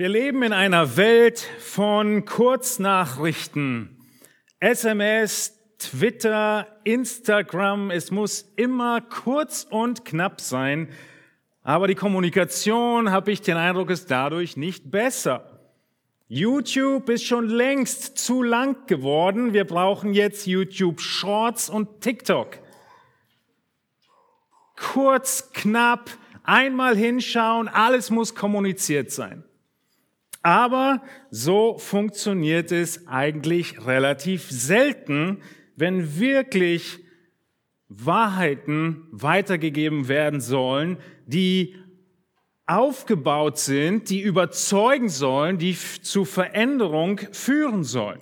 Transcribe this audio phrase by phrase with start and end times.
[0.00, 3.98] Wir leben in einer Welt von Kurznachrichten,
[4.58, 7.90] SMS, Twitter, Instagram.
[7.90, 10.88] Es muss immer kurz und knapp sein.
[11.62, 15.60] Aber die Kommunikation, habe ich den Eindruck, ist dadurch nicht besser.
[16.28, 19.52] YouTube ist schon längst zu lang geworden.
[19.52, 22.58] Wir brauchen jetzt YouTube Shorts und TikTok.
[24.76, 26.08] Kurz, knapp,
[26.42, 29.44] einmal hinschauen, alles muss kommuniziert sein.
[30.42, 35.42] Aber so funktioniert es eigentlich relativ selten,
[35.76, 36.98] wenn wirklich
[37.88, 41.76] Wahrheiten weitergegeben werden sollen, die
[42.66, 48.20] aufgebaut sind, die überzeugen sollen, die zu Veränderung führen sollen.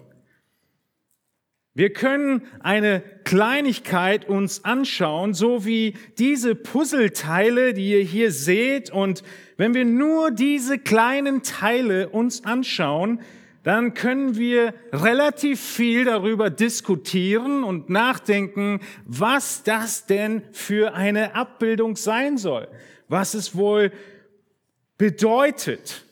[1.79, 8.91] Wir können eine Kleinigkeit uns anschauen, so wie diese Puzzleteile, die ihr hier seht.
[8.91, 9.23] Und
[9.59, 13.21] wenn wir nur diese kleinen Teile uns anschauen,
[13.63, 21.95] dann können wir relativ viel darüber diskutieren und nachdenken, was das denn für eine Abbildung
[21.95, 22.67] sein soll,
[23.07, 23.93] was es wohl
[24.97, 26.08] bedeutet.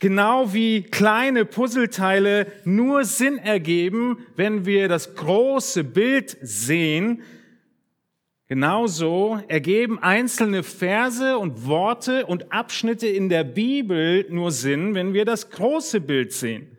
[0.00, 7.22] Genau wie kleine Puzzleteile nur Sinn ergeben, wenn wir das große Bild sehen,
[8.48, 15.26] genauso ergeben einzelne Verse und Worte und Abschnitte in der Bibel nur Sinn, wenn wir
[15.26, 16.78] das große Bild sehen.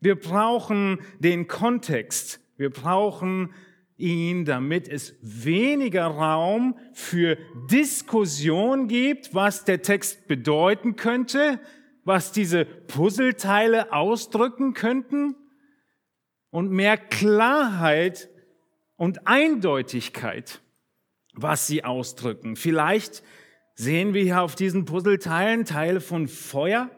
[0.00, 2.40] Wir brauchen den Kontext.
[2.56, 3.54] Wir brauchen
[3.96, 7.38] ihn, damit es weniger Raum für
[7.70, 11.60] Diskussion gibt, was der Text bedeuten könnte,
[12.10, 15.36] was diese Puzzleteile ausdrücken könnten
[16.50, 18.28] und mehr Klarheit
[18.96, 20.60] und Eindeutigkeit,
[21.34, 22.56] was sie ausdrücken.
[22.56, 23.22] Vielleicht
[23.76, 26.90] sehen wir hier auf diesen Puzzleteilen Teile von Feuer,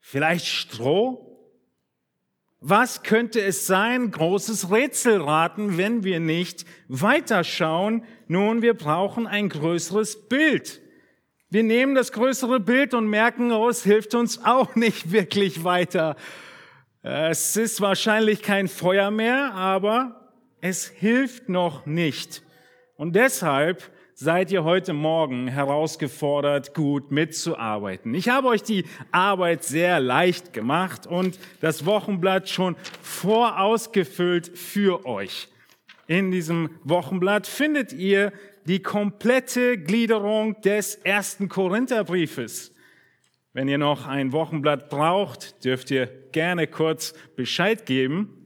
[0.00, 1.28] vielleicht Stroh.
[2.58, 4.10] Was könnte es sein?
[4.10, 8.02] Großes Rätselraten, wenn wir nicht weiterschauen.
[8.26, 10.82] Nun, wir brauchen ein größeres Bild.
[11.52, 16.14] Wir nehmen das größere Bild und merken, oh, es hilft uns auch nicht wirklich weiter.
[17.02, 20.30] Es ist wahrscheinlich kein Feuer mehr, aber
[20.60, 22.44] es hilft noch nicht.
[22.94, 28.14] Und deshalb seid ihr heute Morgen herausgefordert, gut mitzuarbeiten.
[28.14, 35.48] Ich habe euch die Arbeit sehr leicht gemacht und das Wochenblatt schon vorausgefüllt für euch.
[36.06, 38.32] In diesem Wochenblatt findet ihr
[38.66, 42.72] die komplette Gliederung des ersten Korintherbriefes.
[43.52, 48.36] Wenn ihr noch ein Wochenblatt braucht, dürft ihr gerne kurz Bescheid geben.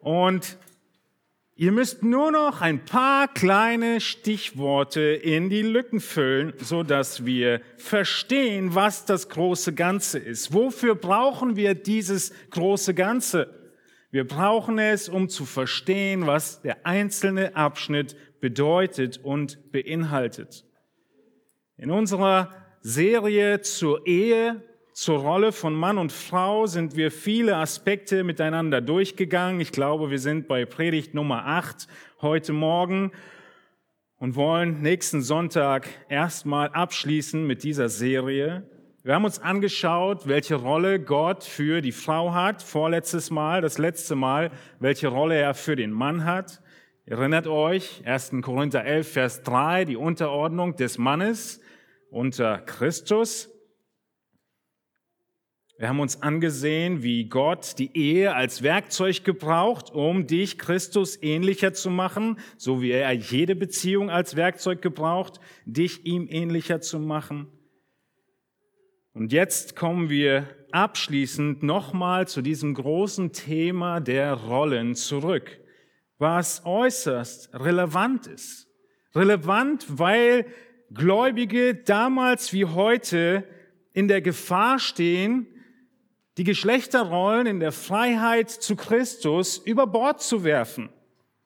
[0.00, 0.58] Und
[1.54, 7.60] ihr müsst nur noch ein paar kleine Stichworte in die Lücken füllen, so dass wir
[7.76, 10.52] verstehen, was das große Ganze ist.
[10.52, 13.62] Wofür brauchen wir dieses große Ganze?
[14.10, 20.66] Wir brauchen es, um zu verstehen, was der einzelne Abschnitt bedeutet und beinhaltet.
[21.78, 28.24] In unserer Serie zur Ehe, zur Rolle von Mann und Frau sind wir viele Aspekte
[28.24, 29.60] miteinander durchgegangen.
[29.60, 31.86] Ich glaube, wir sind bei Predigt Nummer 8
[32.20, 33.12] heute Morgen
[34.18, 38.68] und wollen nächsten Sonntag erstmal abschließen mit dieser Serie.
[39.04, 44.16] Wir haben uns angeschaut, welche Rolle Gott für die Frau hat, vorletztes Mal, das letzte
[44.16, 46.60] Mal, welche Rolle er für den Mann hat.
[47.04, 48.34] Erinnert euch, 1.
[48.42, 51.60] Korinther 11, Vers 3, die Unterordnung des Mannes
[52.10, 53.50] unter Christus.
[55.78, 61.72] Wir haben uns angesehen, wie Gott die Ehe als Werkzeug gebraucht, um dich Christus ähnlicher
[61.72, 67.48] zu machen, so wie er jede Beziehung als Werkzeug gebraucht, dich ihm ähnlicher zu machen.
[69.12, 75.58] Und jetzt kommen wir abschließend nochmal zu diesem großen Thema der Rollen zurück,
[76.22, 78.68] was äußerst relevant ist.
[79.12, 80.46] Relevant, weil
[80.94, 83.44] Gläubige damals wie heute
[83.92, 85.48] in der Gefahr stehen,
[86.38, 90.90] die Geschlechterrollen in der Freiheit zu Christus über Bord zu werfen.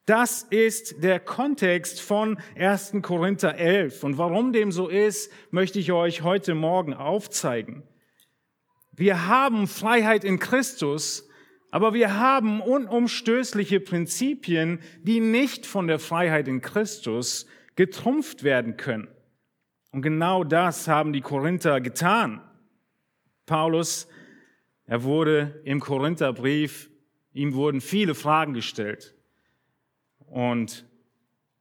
[0.05, 2.97] Das ist der Kontext von 1.
[3.01, 4.03] Korinther 11.
[4.03, 7.81] Und warum dem so ist, möchte ich euch heute Morgen aufzeigen.
[8.93, 11.26] Wir haben Freiheit in Christus,
[11.71, 19.07] aber wir haben unumstößliche Prinzipien, die nicht von der Freiheit in Christus getrumpft werden können.
[19.91, 22.41] Und genau das haben die Korinther getan.
[23.45, 24.07] Paulus,
[24.85, 26.89] er wurde im Korintherbrief,
[27.33, 29.15] ihm wurden viele Fragen gestellt.
[30.25, 30.85] Und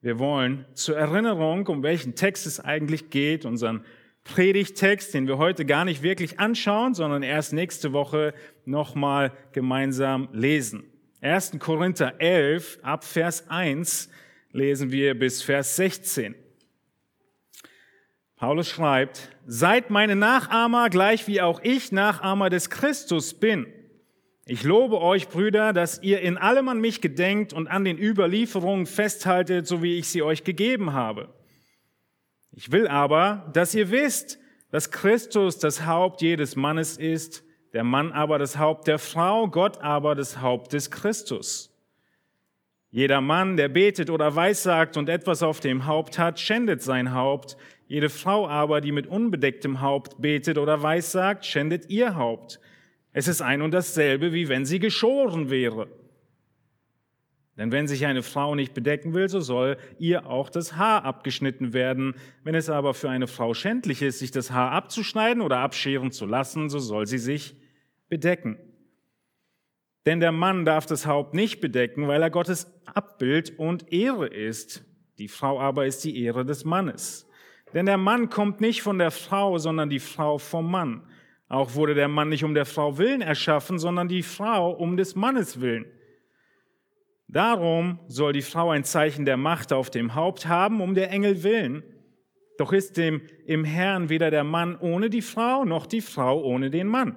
[0.00, 3.85] wir wollen zur Erinnerung, um welchen Text es eigentlich geht, unseren
[4.26, 8.34] Predigtext, den wir heute gar nicht wirklich anschauen, sondern erst nächste Woche
[8.64, 10.84] nochmal gemeinsam lesen.
[11.20, 11.58] 1.
[11.58, 14.11] Korinther 11 ab Vers 1
[14.52, 16.34] lesen wir bis Vers 16.
[18.37, 23.67] Paulus schreibt, seid meine Nachahmer, gleich wie auch ich Nachahmer des Christus bin.
[24.44, 28.87] Ich lobe euch, Brüder, dass ihr in allem an mich gedenkt und an den Überlieferungen
[28.87, 31.34] festhaltet, so wie ich sie euch gegeben habe.
[32.58, 34.38] Ich will aber, dass ihr wisst,
[34.70, 37.44] dass Christus das Haupt jedes Mannes ist,
[37.75, 41.70] der Mann aber das Haupt der Frau, Gott aber das Haupt des Christus.
[42.91, 47.58] Jeder Mann, der betet oder weissagt und etwas auf dem Haupt hat, schändet sein Haupt.
[47.88, 52.59] Jede Frau aber, die mit unbedecktem Haupt betet oder weissagt, schändet ihr Haupt.
[53.12, 55.88] Es ist ein und dasselbe, wie wenn sie geschoren wäre.
[57.56, 61.73] Denn wenn sich eine Frau nicht bedecken will, so soll ihr auch das Haar abgeschnitten
[61.73, 62.14] werden.
[62.44, 66.26] Wenn es aber für eine Frau schändlich ist, sich das Haar abzuschneiden oder abscheren zu
[66.26, 67.56] lassen, so soll sie sich
[68.08, 68.58] bedecken.
[70.05, 74.85] Denn der Mann darf das Haupt nicht bedecken, weil er Gottes Abbild und Ehre ist.
[75.19, 77.26] Die Frau aber ist die Ehre des Mannes.
[77.73, 81.02] Denn der Mann kommt nicht von der Frau, sondern die Frau vom Mann.
[81.49, 85.17] Auch wurde der Mann nicht um der Frau willen erschaffen, sondern die Frau um des
[85.17, 85.87] Mannes willen.
[87.28, 91.43] Darum soll die Frau ein Zeichen der Macht auf dem Haupt haben, um der Engel
[91.43, 91.82] willen.
[92.58, 96.70] Doch ist dem im Herrn weder der Mann ohne die Frau, noch die Frau ohne
[96.70, 97.17] den Mann.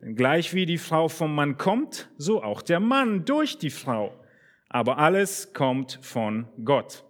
[0.00, 4.14] Denn gleich wie die Frau vom Mann kommt, so auch der Mann durch die Frau.
[4.68, 7.04] Aber alles kommt von Gott.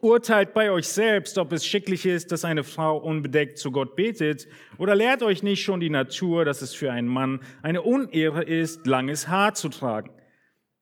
[0.00, 4.48] Urteilt bei euch selbst, ob es schicklich ist, dass eine Frau unbedeckt zu Gott betet,
[4.78, 8.86] oder lehrt euch nicht schon die Natur, dass es für einen Mann eine Unehre ist,
[8.86, 10.10] langes Haar zu tragen.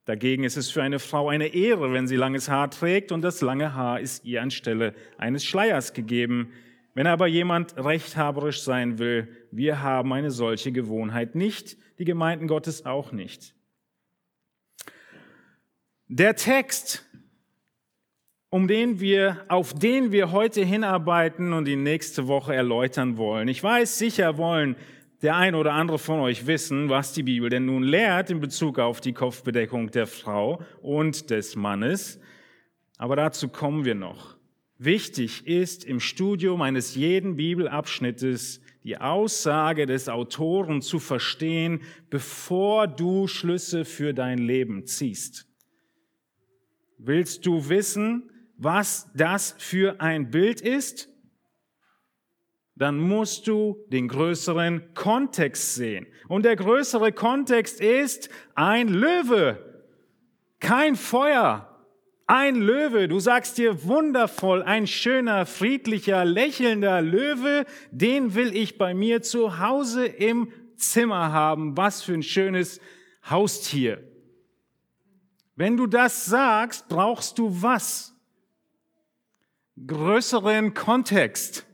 [0.09, 3.43] Dagegen ist es für eine Frau eine Ehre, wenn sie langes Haar trägt, und das
[3.43, 6.51] lange Haar ist ihr anstelle eines Schleiers gegeben.
[6.95, 12.87] Wenn aber jemand rechthaberisch sein will, wir haben eine solche Gewohnheit nicht, die Gemeinden Gottes
[12.87, 13.55] auch nicht.
[16.07, 17.05] Der Text,
[18.49, 23.47] um den wir, auf den wir heute hinarbeiten und die nächste Woche erläutern wollen.
[23.47, 24.75] Ich weiß, sicher wollen
[25.23, 28.79] der ein oder andere von euch wissen, was die Bibel denn nun lehrt in Bezug
[28.79, 32.21] auf die Kopfbedeckung der Frau und des Mannes.
[32.99, 34.37] Aber dazu kommen wir noch.
[34.79, 41.81] Wichtig ist im Studium eines jeden Bibelabschnittes die Aussage des Autoren zu verstehen,
[42.11, 45.47] bevor du Schlüsse für dein Leben ziehst.
[46.97, 51.09] Willst du wissen, was das für ein Bild ist?
[52.79, 56.07] Dann musst du den größeren Kontext sehen.
[56.29, 59.59] Und der größere Kontext ist ein Löwe,
[60.61, 61.65] kein Feuer,
[62.29, 68.95] ein Löwe, du sagst dir wundervoll, ein schöner, friedlicher, lächelnder Löwe, den will ich bei
[68.95, 71.77] mir zu Hause im Zimmer haben.
[71.77, 72.81] Was für ein schönes
[73.29, 74.05] Haustier.
[75.57, 78.15] Wenn du das sagst, brauchst du was?
[79.85, 81.68] Größeren Kontext.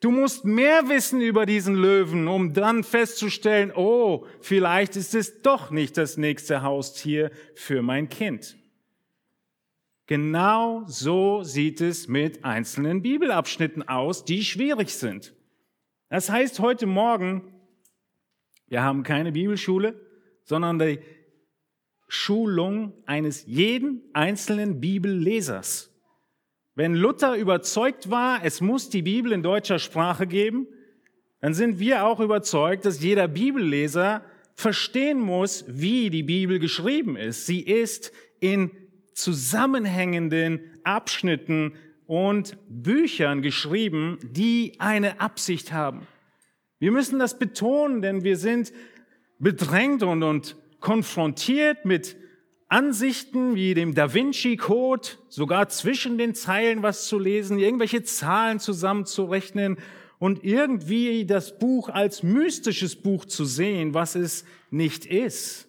[0.00, 5.70] Du musst mehr wissen über diesen Löwen, um dann festzustellen, oh, vielleicht ist es doch
[5.70, 8.56] nicht das nächste Haustier für mein Kind.
[10.06, 15.34] Genau so sieht es mit einzelnen Bibelabschnitten aus, die schwierig sind.
[16.08, 17.52] Das heißt heute Morgen,
[18.68, 20.00] wir haben keine Bibelschule,
[20.42, 20.98] sondern die
[22.08, 25.89] Schulung eines jeden einzelnen Bibellesers.
[26.80, 30.66] Wenn Luther überzeugt war, es muss die Bibel in deutscher Sprache geben,
[31.42, 37.44] dann sind wir auch überzeugt, dass jeder Bibelleser verstehen muss, wie die Bibel geschrieben ist.
[37.44, 38.70] Sie ist in
[39.12, 41.74] zusammenhängenden Abschnitten
[42.06, 46.06] und Büchern geschrieben, die eine Absicht haben.
[46.78, 48.72] Wir müssen das betonen, denn wir sind
[49.38, 52.16] bedrängt und, und konfrontiert mit
[52.70, 58.60] Ansichten wie dem Da Vinci Code, sogar zwischen den Zeilen was zu lesen, irgendwelche Zahlen
[58.60, 59.76] zusammenzurechnen
[60.20, 65.66] und irgendwie das Buch als mystisches Buch zu sehen, was es nicht ist.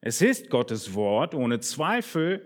[0.00, 2.42] Es ist Gottes Wort, ohne Zweifel,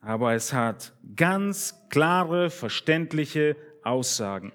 [0.00, 4.52] aber es hat ganz klare, verständliche Aussagen.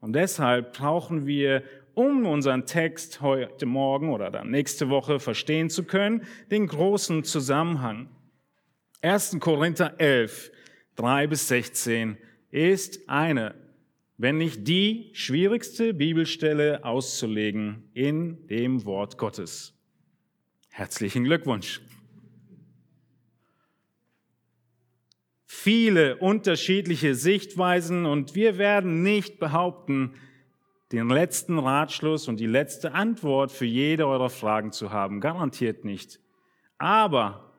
[0.00, 1.62] Und deshalb brauchen wir
[1.94, 8.08] um unseren Text heute Morgen oder dann nächste Woche verstehen zu können, den großen Zusammenhang.
[9.02, 9.38] 1.
[9.40, 10.50] Korinther 11,
[10.96, 12.16] 3 bis 16
[12.50, 13.54] ist eine,
[14.16, 19.74] wenn nicht die schwierigste Bibelstelle auszulegen in dem Wort Gottes.
[20.70, 21.80] Herzlichen Glückwunsch.
[25.64, 30.12] viele unterschiedliche Sichtweisen und wir werden nicht behaupten,
[30.94, 35.20] den letzten Ratschluss und die letzte Antwort für jede eurer Fragen zu haben.
[35.20, 36.20] Garantiert nicht.
[36.78, 37.52] Aber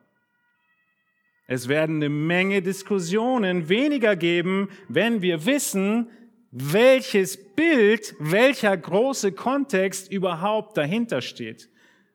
[1.46, 6.10] es werden eine Menge Diskussionen weniger geben, wenn wir wissen,
[6.50, 11.68] welches Bild, welcher große Kontext überhaupt dahinter steht.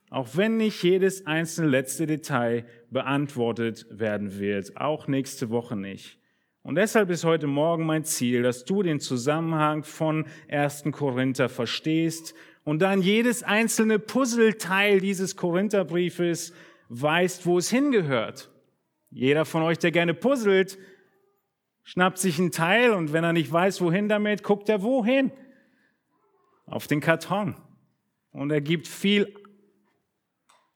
[0.09, 6.20] Auch wenn nicht jedes einzelne letzte Detail beantwortet werden wird, auch nächste Woche nicht.
[6.63, 10.83] Und deshalb ist heute Morgen mein Ziel, dass du den Zusammenhang von 1.
[10.91, 16.53] Korinther verstehst und dann jedes einzelne Puzzleteil dieses Korintherbriefes
[16.89, 18.51] weißt, wo es hingehört.
[19.09, 20.77] Jeder von euch, der gerne puzzelt,
[21.83, 25.31] schnappt sich ein Teil und wenn er nicht weiß, wohin damit, guckt er wohin?
[26.67, 27.55] Auf den Karton.
[28.31, 29.33] Und er gibt viel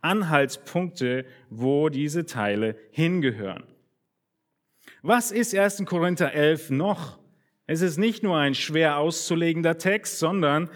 [0.01, 3.75] Anhaltspunkte, wo diese Teile hingehören.
[5.07, 5.85] Was ist 1.
[5.85, 7.19] Korinther 11 noch?
[7.67, 10.67] Es ist nicht nur ein schwer auszulegender Text, sondern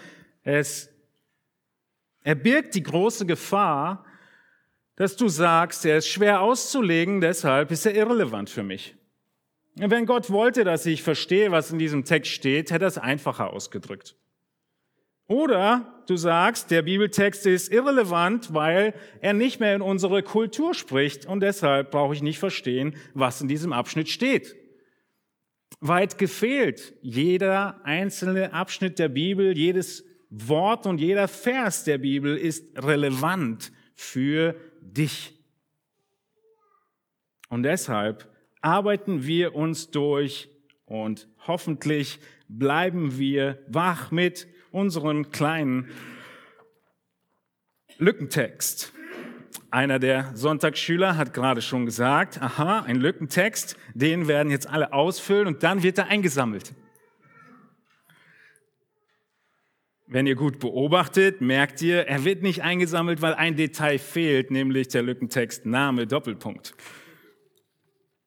[0.44, 0.92] es,
[2.22, 4.06] er birgt die große Gefahr,
[4.98, 8.96] dass du sagst, er ist schwer auszulegen, deshalb ist er irrelevant für mich.
[9.74, 13.52] Wenn Gott wollte, dass ich verstehe, was in diesem Text steht, hätte er es einfacher
[13.52, 14.16] ausgedrückt.
[15.30, 21.28] Oder du sagst, der Bibeltext ist irrelevant, weil er nicht mehr in unsere Kultur spricht
[21.28, 24.56] und deshalb brauche ich nicht verstehen, was in diesem Abschnitt steht.
[25.82, 26.96] Weit gefehlt.
[27.04, 34.56] Jeder einzelne Abschnitt der Bibel, jedes Wort und jeder Vers der Bibel ist relevant für
[34.82, 35.40] dich.
[37.50, 38.28] Und deshalb
[38.62, 40.50] arbeiten wir uns durch
[40.86, 45.90] und hoffentlich bleiben wir wach mit unseren kleinen
[47.98, 48.94] Lückentext.
[49.72, 55.48] Einer der Sonntagsschüler hat gerade schon gesagt, aha, ein Lückentext, den werden jetzt alle ausfüllen
[55.48, 56.74] und dann wird er eingesammelt.
[60.08, 64.88] Wenn ihr gut beobachtet, merkt ihr, er wird nicht eingesammelt, weil ein Detail fehlt, nämlich
[64.88, 66.74] der Lückentext Name Doppelpunkt.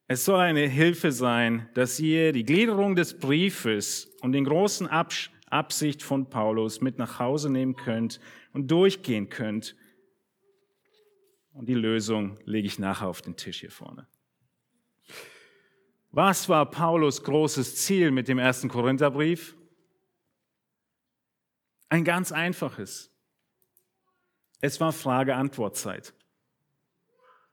[0.07, 5.32] Es soll eine Hilfe sein, dass ihr die Gliederung des Briefes und den großen Absch
[5.53, 8.21] Absicht von Paulus mit nach Hause nehmen könnt
[8.53, 9.77] und durchgehen könnt.
[11.53, 14.07] Und die Lösung lege ich nachher auf den Tisch hier vorne.
[16.11, 19.57] Was war Paulus großes Ziel mit dem ersten Korintherbrief?
[21.89, 23.11] Ein ganz einfaches.
[24.61, 26.15] Es war Frage-Antwort-Zeit.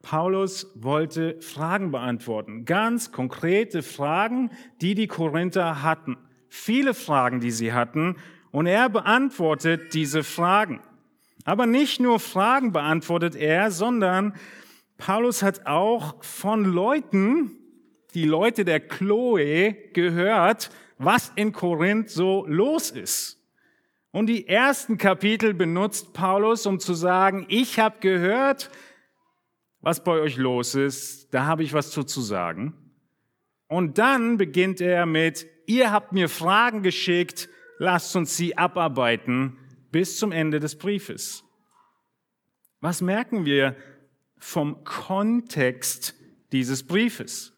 [0.01, 6.17] Paulus wollte Fragen beantworten, ganz konkrete Fragen, die die Korinther hatten
[6.49, 8.17] viele Fragen, die sie hatten,
[8.51, 10.81] und er beantwortet diese Fragen.
[11.45, 14.33] Aber nicht nur Fragen beantwortet er, sondern
[14.97, 17.51] Paulus hat auch von Leuten,
[18.13, 23.39] die Leute der Chloe, gehört, was in Korinth so los ist.
[24.11, 28.71] Und die ersten Kapitel benutzt Paulus, um zu sagen, ich habe gehört,
[29.81, 32.73] was bei euch los ist, da habe ich was zu, sagen.
[33.67, 37.47] Und dann beginnt er mit, ihr habt mir Fragen geschickt,
[37.77, 39.55] lasst uns sie abarbeiten
[39.91, 41.43] bis zum Ende des Briefes.
[42.81, 43.75] Was merken wir
[44.37, 46.15] vom Kontext
[46.51, 47.53] dieses Briefes?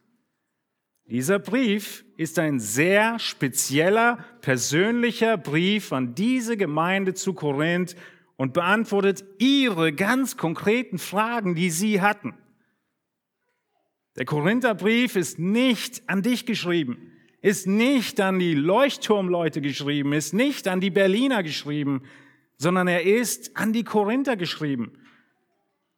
[1.05, 7.95] Dieser Brief ist ein sehr spezieller, persönlicher Brief an diese Gemeinde zu Korinth
[8.35, 12.33] und beantwortet ihre ganz konkreten Fragen, die sie hatten.
[14.17, 17.10] Der Korintherbrief ist nicht an dich geschrieben
[17.41, 22.03] ist nicht an die Leuchtturmleute geschrieben, ist nicht an die Berliner geschrieben,
[22.57, 24.93] sondern er ist an die Korinther geschrieben.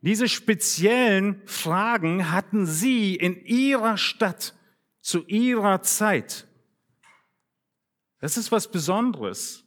[0.02, 4.56] Diese speziellen Fragen hatten sie in ihrer Stadt
[5.02, 6.48] zu ihrer Zeit.
[8.20, 9.66] Das ist was Besonderes,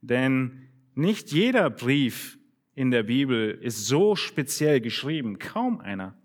[0.00, 2.38] denn nicht jeder Brief
[2.74, 6.16] in der Bibel ist so speziell geschrieben, kaum einer.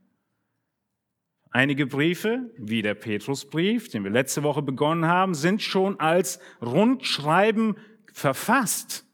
[1.56, 7.78] Einige Briefe, wie der Petrusbrief, den wir letzte Woche begonnen haben, sind schon als Rundschreiben
[8.12, 9.06] verfasst.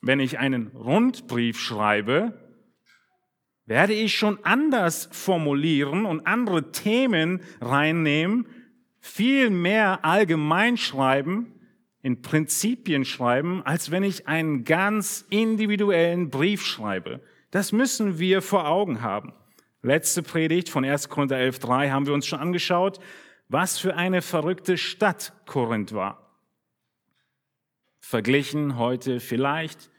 [0.00, 2.36] Wenn ich einen Rundbrief schreibe,
[3.66, 8.48] werde ich schon anders formulieren und andere Themen reinnehmen,
[8.98, 11.54] viel mehr allgemein schreiben,
[12.02, 17.22] in Prinzipien schreiben, als wenn ich einen ganz individuellen Brief schreibe.
[17.52, 19.34] Das müssen wir vor Augen haben.
[19.88, 21.08] Letzte Predigt von 1.
[21.08, 23.00] Korinther 11.3 haben wir uns schon angeschaut,
[23.48, 26.30] was für eine verrückte Stadt Korinth war.
[27.98, 29.90] Verglichen heute vielleicht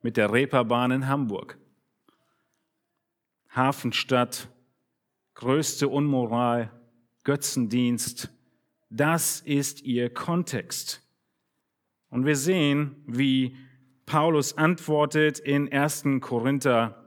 [0.00, 1.58] mit der Reeperbahn in Hamburg.
[3.50, 4.48] Hafenstadt,
[5.34, 6.70] größte Unmoral,
[7.24, 8.30] Götzendienst.
[8.88, 11.06] Das ist ihr Kontext.
[12.08, 13.58] Und wir sehen, wie
[14.06, 16.04] Paulus antwortet in 1.
[16.22, 17.04] Korinther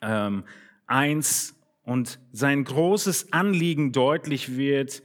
[0.00, 0.44] ähm,
[0.86, 1.55] 1
[1.86, 5.02] und sein großes Anliegen deutlich wird,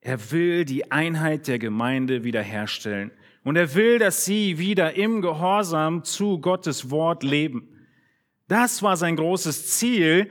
[0.00, 3.12] er will die Einheit der Gemeinde wiederherstellen.
[3.44, 7.68] Und er will, dass sie wieder im Gehorsam zu Gottes Wort leben.
[8.48, 10.28] Das war sein großes Ziel.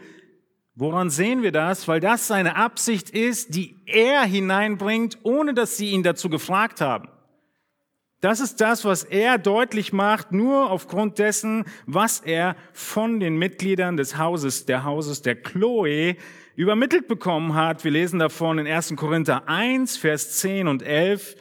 [0.76, 1.88] Woran sehen wir das?
[1.88, 7.08] Weil das seine Absicht ist, die er hineinbringt, ohne dass sie ihn dazu gefragt haben.
[8.22, 13.98] Das ist das, was er deutlich macht, nur aufgrund dessen, was er von den Mitgliedern
[13.98, 16.16] des Hauses, der Hauses der Chloe
[16.56, 17.84] übermittelt bekommen hat.
[17.84, 18.96] Wir lesen davon in 1.
[18.96, 21.36] Korinther 1, Vers 10 und 11.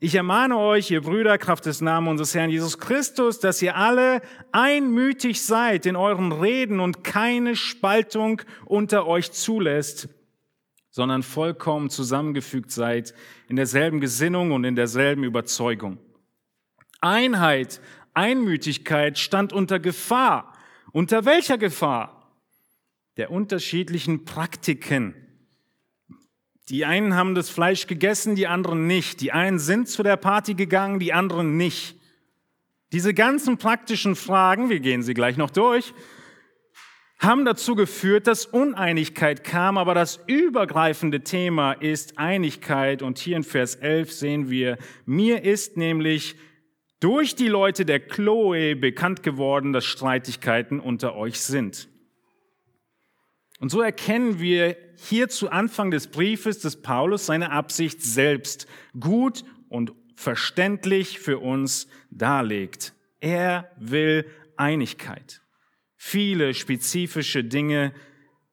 [0.00, 4.20] Ich ermahne euch, ihr Brüder, Kraft des Namens unseres Herrn Jesus Christus, dass ihr alle
[4.52, 10.10] einmütig seid in euren Reden und keine Spaltung unter euch zulässt,
[10.90, 13.14] sondern vollkommen zusammengefügt seid
[13.48, 15.98] in derselben Gesinnung und in derselben Überzeugung.
[17.00, 17.80] Einheit,
[18.14, 20.52] Einmütigkeit stand unter Gefahr.
[20.92, 22.32] Unter welcher Gefahr?
[23.16, 25.14] Der unterschiedlichen Praktiken.
[26.68, 29.20] Die einen haben das Fleisch gegessen, die anderen nicht.
[29.20, 31.96] Die einen sind zu der Party gegangen, die anderen nicht.
[32.92, 35.94] Diese ganzen praktischen Fragen, wir gehen sie gleich noch durch,
[37.18, 43.44] haben dazu geführt, dass Uneinigkeit kam, aber das übergreifende Thema ist Einigkeit und hier in
[43.44, 46.36] Vers 11 sehen wir, mir ist nämlich
[47.00, 51.88] durch die Leute der Chloe bekannt geworden, dass Streitigkeiten unter euch sind.
[53.60, 58.66] Und so erkennen wir hier zu Anfang des Briefes des Paulus seine Absicht selbst
[58.98, 62.94] gut und verständlich für uns darlegt.
[63.20, 64.26] Er will
[64.56, 65.40] Einigkeit.
[65.96, 67.92] Viele spezifische Dinge,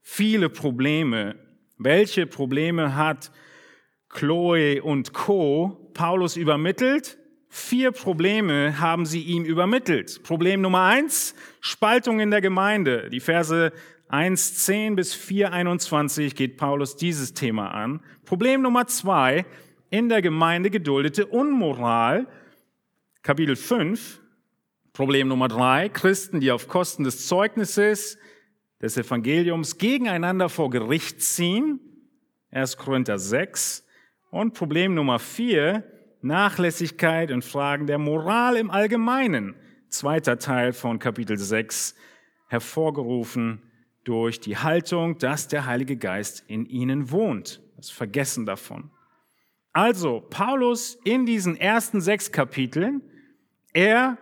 [0.01, 1.35] viele Probleme.
[1.77, 3.31] Welche Probleme hat
[4.09, 5.91] Chloe und Co.
[5.93, 7.17] Paulus übermittelt?
[7.57, 10.23] Vier Probleme haben sie ihm übermittelt.
[10.23, 13.10] Problem Nummer eins, Spaltung in der Gemeinde.
[13.10, 13.71] Die Verse
[14.10, 18.01] 1, 10 bis 4, 21 geht Paulus dieses Thema an.
[18.25, 19.45] Problem Nummer zwei,
[19.89, 22.27] in der Gemeinde geduldete Unmoral.
[23.23, 24.19] Kapitel 5.
[24.91, 28.17] Problem Nummer drei, Christen, die auf Kosten des Zeugnisses
[28.82, 31.80] des Evangeliums gegeneinander vor Gericht ziehen.
[32.51, 32.75] 1.
[32.75, 33.88] Korinther 6.
[34.30, 35.89] Und Problem Nummer vier,
[36.21, 39.56] Nachlässigkeit und Fragen der Moral im Allgemeinen.
[39.89, 41.95] Zweiter Teil von Kapitel 6,
[42.47, 43.62] hervorgerufen
[44.04, 47.62] durch die Haltung, dass der Heilige Geist in ihnen wohnt.
[47.78, 48.91] Das Vergessen davon.
[49.73, 53.01] Also, Paulus in diesen ersten sechs Kapiteln,
[53.73, 54.17] er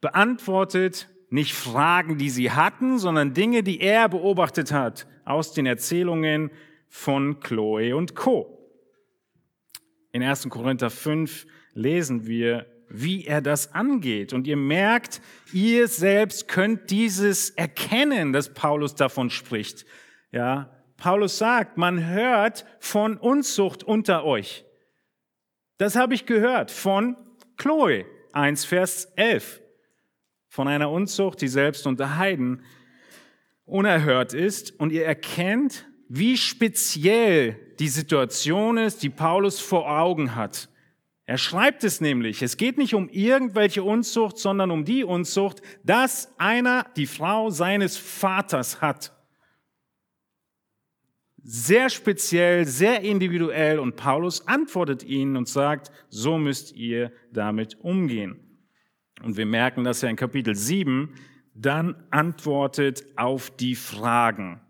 [0.00, 6.50] beantwortet nicht Fragen, die sie hatten, sondern Dinge, die er beobachtet hat aus den Erzählungen
[6.88, 8.59] von Chloe und Co.
[10.12, 10.48] In 1.
[10.48, 14.32] Korinther 5 lesen wir, wie er das angeht.
[14.32, 15.20] Und ihr merkt,
[15.52, 19.86] ihr selbst könnt dieses erkennen, dass Paulus davon spricht.
[20.32, 24.64] Ja, Paulus sagt, man hört von Unzucht unter euch.
[25.78, 27.16] Das habe ich gehört von
[27.56, 29.62] Chloe, 1 Vers 11.
[30.48, 32.62] Von einer Unzucht, die selbst unter Heiden
[33.64, 34.78] unerhört ist.
[34.78, 40.68] Und ihr erkennt, wie speziell die Situation ist, die Paulus vor Augen hat.
[41.24, 46.32] Er schreibt es nämlich, es geht nicht um irgendwelche Unzucht, sondern um die Unzucht, dass
[46.38, 49.12] einer die Frau seines Vaters hat.
[51.42, 58.38] Sehr speziell, sehr individuell und Paulus antwortet ihnen und sagt, so müsst ihr damit umgehen.
[59.22, 61.14] Und wir merken, dass er in Kapitel 7
[61.54, 64.60] dann antwortet auf die Fragen.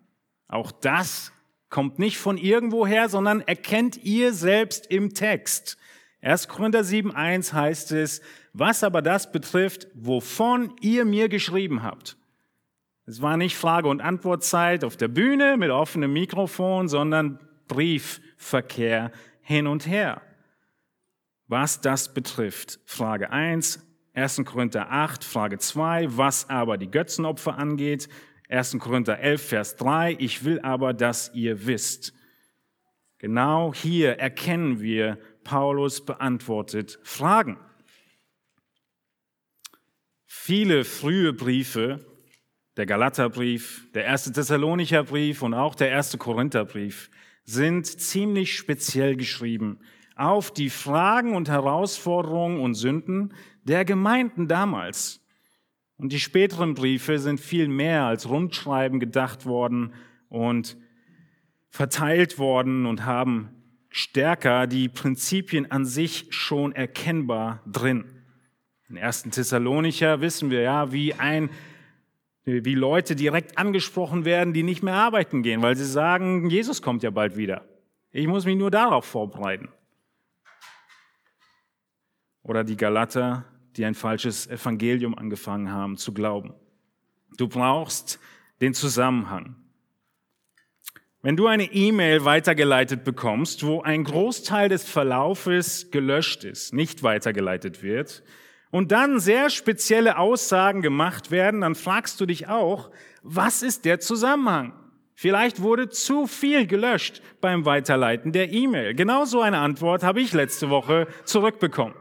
[0.46, 1.33] Auch das
[1.70, 5.78] kommt nicht von irgendwoher, sondern erkennt ihr selbst im Text.
[6.20, 6.48] 1.
[6.48, 8.20] Korinther 7, 1 heißt es,
[8.52, 12.16] was aber das betrifft, wovon ihr mir geschrieben habt.
[13.06, 19.66] Es war nicht Frage- und Antwortzeit auf der Bühne mit offenem Mikrofon, sondern Briefverkehr hin
[19.66, 20.20] und her.
[21.46, 22.80] Was das betrifft.
[22.85, 24.42] Frage 1, 1.
[24.44, 28.09] Korinther 8, Frage 2, was aber die Götzenopfer angeht,
[28.50, 28.78] 1.
[28.78, 32.12] Korinther 11, Vers 3, ich will aber, dass ihr wisst.
[33.18, 37.58] Genau hier erkennen wir, Paulus beantwortet Fragen.
[40.26, 42.04] Viele frühe Briefe,
[42.76, 47.10] der Galaterbrief, der erste Thessalonicher Brief und auch der erste Korintherbrief,
[47.44, 49.80] sind ziemlich speziell geschrieben
[50.16, 53.32] auf die Fragen und Herausforderungen und Sünden
[53.62, 55.19] der Gemeinden damals.
[56.00, 59.92] Und die späteren Briefe sind viel mehr als Rundschreiben gedacht worden
[60.30, 60.78] und
[61.68, 63.50] verteilt worden und haben
[63.90, 68.06] stärker die Prinzipien an sich schon erkennbar drin.
[68.88, 69.24] In 1.
[69.24, 71.50] Thessalonicher wissen wir ja, wie ein
[72.44, 77.02] wie Leute direkt angesprochen werden, die nicht mehr arbeiten gehen, weil sie sagen, Jesus kommt
[77.02, 77.66] ja bald wieder.
[78.10, 79.68] Ich muss mich nur darauf vorbereiten.
[82.42, 83.44] Oder die Galater,
[83.76, 86.54] die ein falsches Evangelium angefangen haben zu glauben.
[87.37, 88.18] Du brauchst
[88.61, 89.56] den Zusammenhang.
[91.22, 97.83] Wenn du eine E-Mail weitergeleitet bekommst, wo ein Großteil des Verlaufes gelöscht ist, nicht weitergeleitet
[97.83, 98.22] wird,
[98.70, 102.90] und dann sehr spezielle Aussagen gemacht werden, dann fragst du dich auch,
[103.22, 104.72] was ist der Zusammenhang?
[105.14, 108.94] Vielleicht wurde zu viel gelöscht beim Weiterleiten der E-Mail.
[108.94, 111.94] Genauso eine Antwort habe ich letzte Woche zurückbekommen.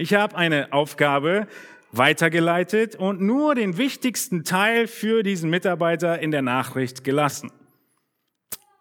[0.00, 1.46] Ich habe eine Aufgabe
[1.92, 7.52] weitergeleitet und nur den wichtigsten Teil für diesen Mitarbeiter in der Nachricht gelassen.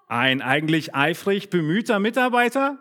[0.07, 2.77] Ein eigentlich eifrig bemühter Mitarbeiter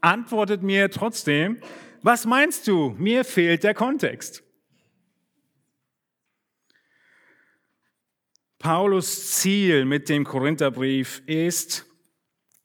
[0.00, 1.60] antwortet mir trotzdem,
[2.00, 2.94] was meinst du?
[2.96, 4.44] Mir fehlt der Kontext.
[8.60, 11.86] Paulus Ziel mit dem Korintherbrief ist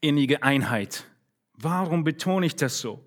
[0.01, 1.07] innige Einheit.
[1.53, 3.03] Warum betone ich das so?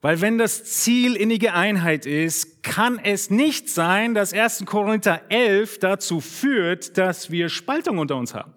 [0.00, 4.64] Weil wenn das Ziel innige Einheit ist, kann es nicht sein, dass 1.
[4.64, 8.54] Korinther 11 dazu führt, dass wir Spaltung unter uns haben.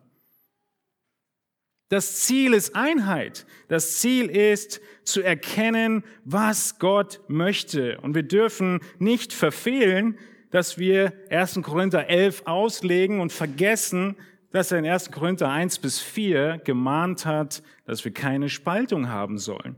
[1.90, 3.46] Das Ziel ist Einheit.
[3.68, 8.00] Das Ziel ist zu erkennen, was Gott möchte.
[8.00, 10.18] Und wir dürfen nicht verfehlen,
[10.52, 11.60] dass wir 1.
[11.64, 14.16] Korinther 11 auslegen und vergessen,
[14.52, 15.12] dass er in 1.
[15.12, 19.76] Korinther 1 bis 4 gemahnt hat, dass wir keine Spaltung haben sollen.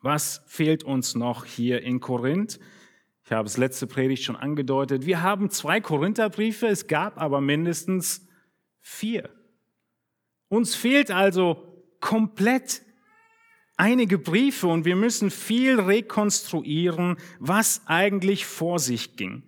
[0.00, 2.60] Was fehlt uns noch hier in Korinth?
[3.24, 5.04] Ich habe es letzte Predigt schon angedeutet.
[5.04, 8.26] Wir haben zwei Korintherbriefe, es gab aber mindestens
[8.80, 9.28] vier.
[10.48, 12.82] Uns fehlt also komplett
[13.76, 19.42] einige Briefe und wir müssen viel rekonstruieren, was eigentlich vor sich ging.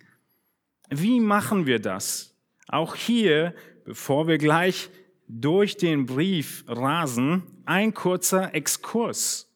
[0.90, 2.36] Wie machen wir das?
[2.68, 4.90] Auch hier, bevor wir gleich
[5.26, 9.49] durch den Brief rasen, ein kurzer Exkurs.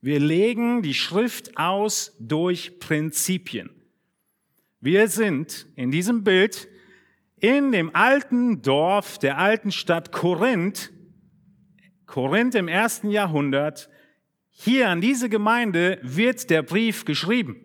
[0.00, 3.70] Wir legen die Schrift aus durch Prinzipien.
[4.80, 6.68] Wir sind in diesem Bild
[7.40, 10.92] in dem alten Dorf der alten Stadt Korinth,
[12.06, 13.88] Korinth im ersten Jahrhundert,
[14.50, 17.64] hier an diese Gemeinde wird der Brief geschrieben.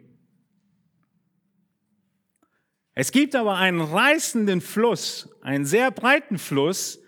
[2.94, 7.02] Es gibt aber einen reißenden Fluss, einen sehr breiten Fluss,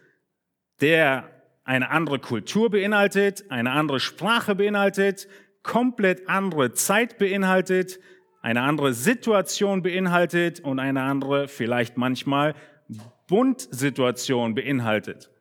[0.82, 1.35] der
[1.66, 5.28] eine andere Kultur beinhaltet, eine andere Sprache beinhaltet,
[5.64, 8.00] komplett andere Zeit beinhaltet,
[8.42, 12.54] eine andere Situation beinhaltet und eine andere, vielleicht manchmal,
[13.28, 15.32] Bundsituation beinhaltet.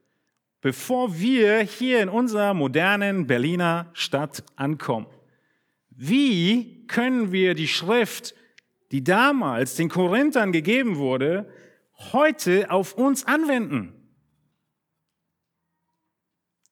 [0.63, 5.07] Bevor wir hier in unserer modernen Berliner Stadt ankommen,
[5.91, 8.35] wie können wir die Schrift,
[8.91, 11.53] die damals den Korinthern gegeben wurde,
[12.13, 13.94] heute auf uns anwenden?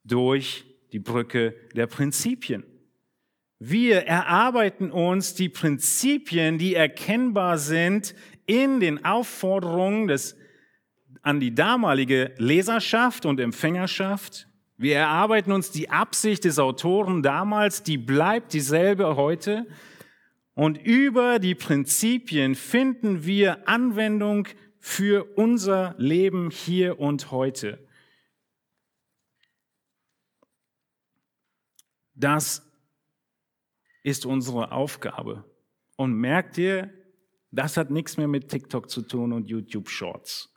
[0.04, 2.64] Durch die Brücke der Prinzipien.
[3.58, 8.14] Wir erarbeiten uns die Prinzipien, die erkennbar sind
[8.46, 10.36] in den Aufforderungen des,
[11.22, 14.48] an die damalige Leserschaft und Empfängerschaft.
[14.76, 19.66] Wir erarbeiten uns die Absicht des Autoren damals, die bleibt dieselbe heute.
[20.54, 24.48] Und über die Prinzipien finden wir Anwendung
[24.80, 27.78] für unser Leben hier und heute.
[32.22, 32.62] Das
[34.04, 35.44] ist unsere Aufgabe.
[35.96, 36.92] Und merkt ihr,
[37.50, 40.54] das hat nichts mehr mit TikTok zu tun und YouTube Shorts.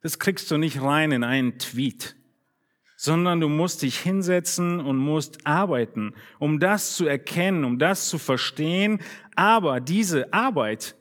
[0.00, 2.14] Das kriegst du nicht rein in einen Tweet,
[2.96, 8.18] sondern du musst dich hinsetzen und musst arbeiten, um das zu erkennen, um das zu
[8.18, 9.00] verstehen.
[9.34, 10.94] Aber diese Arbeit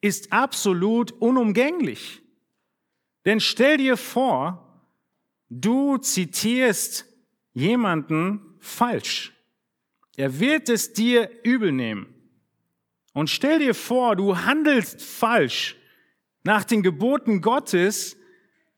[0.00, 2.22] ist absolut unumgänglich.
[3.24, 4.82] Denn stell dir vor,
[5.48, 7.06] du zitierst
[7.52, 9.33] jemanden falsch.
[10.16, 12.06] Er wird es dir übel nehmen.
[13.12, 15.76] Und stell dir vor, du handelst falsch
[16.42, 18.16] nach den Geboten Gottes,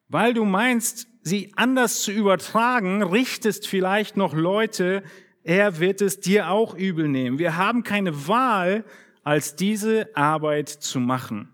[0.08, 5.02] weil du meinst, sie anders zu übertragen, richtest vielleicht noch Leute,
[5.42, 7.38] er wird es dir auch übel nehmen.
[7.38, 8.84] Wir haben keine Wahl,
[9.22, 11.48] als diese Arbeit zu machen.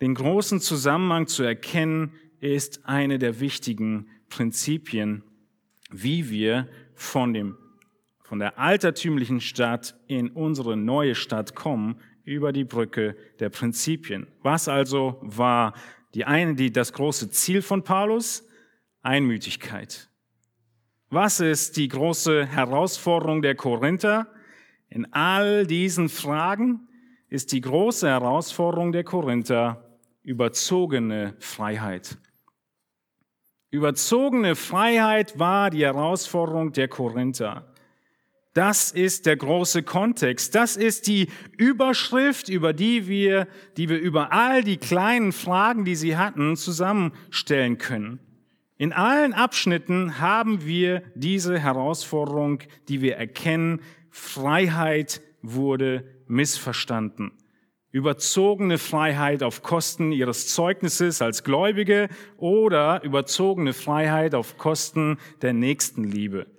[0.00, 5.24] Den großen Zusammenhang zu erkennen, ist eine der wichtigen Prinzipien,
[5.90, 7.56] wie wir von dem
[8.26, 14.26] von der altertümlichen Stadt in unsere neue Stadt kommen über die Brücke der Prinzipien.
[14.42, 15.74] Was also war
[16.12, 18.44] die eine, die das große Ziel von Paulus?
[19.02, 20.10] Einmütigkeit.
[21.08, 24.26] Was ist die große Herausforderung der Korinther?
[24.88, 26.88] In all diesen Fragen
[27.28, 32.18] ist die große Herausforderung der Korinther überzogene Freiheit.
[33.70, 37.72] Überzogene Freiheit war die Herausforderung der Korinther.
[38.56, 40.54] Das ist der große Kontext.
[40.54, 45.94] Das ist die Überschrift, über die wir, die wir über all die kleinen Fragen, die
[45.94, 48.18] sie hatten, zusammenstellen können.
[48.78, 53.82] In allen Abschnitten haben wir diese Herausforderung, die wir erkennen.
[54.08, 57.32] Freiheit wurde missverstanden.
[57.90, 66.55] Überzogene Freiheit auf Kosten ihres Zeugnisses als Gläubige oder überzogene Freiheit auf Kosten der Nächstenliebe.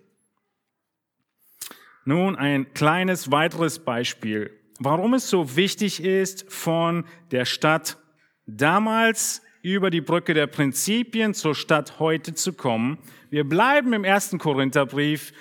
[2.08, 7.98] Nun ein kleines weiteres Beispiel, warum es so wichtig ist, von der Stadt
[8.46, 12.98] damals über die Brücke der Prinzipien zur Stadt heute zu kommen.
[13.30, 15.34] Wir bleiben im ersten Korintherbrief,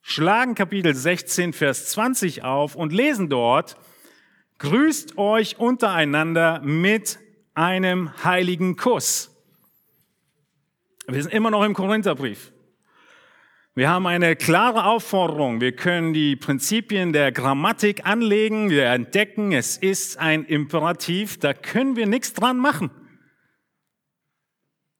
[0.00, 3.76] schlagen Kapitel 16, Vers 20 auf und lesen dort,
[4.58, 7.18] grüßt euch untereinander mit
[7.54, 9.36] einem heiligen Kuss.
[11.08, 12.52] Wir sind immer noch im Korintherbrief.
[13.76, 15.60] Wir haben eine klare Aufforderung.
[15.60, 18.70] Wir können die Prinzipien der Grammatik anlegen.
[18.70, 21.38] Wir entdecken, es ist ein Imperativ.
[21.38, 22.90] Da können wir nichts dran machen.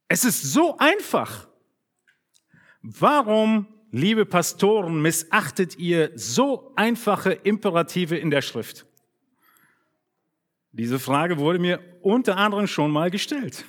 [0.09, 1.49] Es ist so einfach.
[2.83, 8.85] Warum, liebe Pastoren, missachtet ihr so einfache Imperative in der Schrift?
[10.73, 13.65] Diese Frage wurde mir unter anderem schon mal gestellt.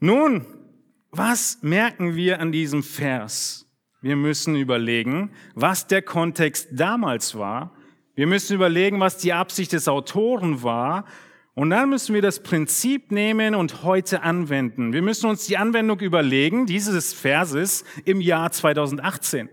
[0.00, 0.46] Nun,
[1.10, 3.61] was merken wir an diesem Vers?
[4.02, 7.74] Wir müssen überlegen, was der Kontext damals war.
[8.14, 11.06] Wir müssen überlegen, was die Absicht des Autoren war
[11.54, 14.92] und dann müssen wir das Prinzip nehmen und heute anwenden.
[14.92, 19.50] Wir müssen uns die Anwendung überlegen, dieses Verses im Jahr 2018.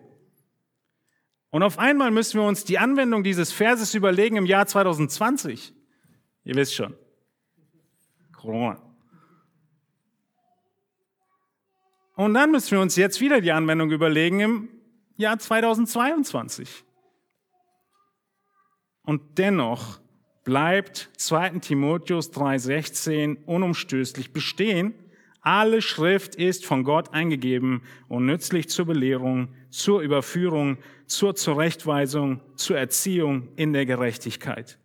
[1.52, 5.74] Und auf einmal müssen wir uns die Anwendung dieses Verses überlegen im Jahr 2020.
[6.46, 6.96] Ihr wisst schon.
[8.34, 8.89] Corona.
[12.20, 14.70] Und dann müssen wir uns jetzt wieder die Anwendung überlegen im
[15.16, 16.84] Jahr 2022.
[19.04, 20.02] Und dennoch
[20.44, 21.60] bleibt 2.
[21.60, 24.94] Timotheus 3:16 unumstößlich bestehen.
[25.40, 32.78] Alle Schrift ist von Gott eingegeben und nützlich zur Belehrung, zur Überführung, zur Zurechtweisung, zur
[32.78, 34.78] Erziehung in der Gerechtigkeit.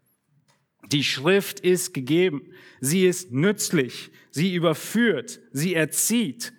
[0.93, 2.53] Die Schrift ist gegeben.
[2.81, 4.13] Sie ist nützlich.
[4.31, 5.41] Sie überführt.
[5.51, 6.53] Sie erzieht.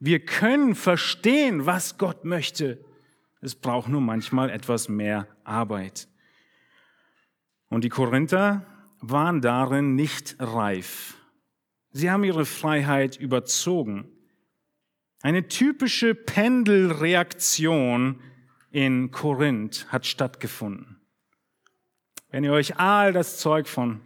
[0.00, 2.82] Wir können verstehen, was Gott möchte.
[3.42, 6.08] Es braucht nur manchmal etwas mehr Arbeit.
[7.68, 8.64] Und die Korinther
[9.00, 11.18] waren darin nicht reif.
[11.92, 14.08] Sie haben ihre Freiheit überzogen.
[15.20, 18.22] Eine typische Pendelreaktion
[18.70, 20.98] in Korinth hat stattgefunden.
[22.30, 24.00] Wenn ihr euch all das Zeug von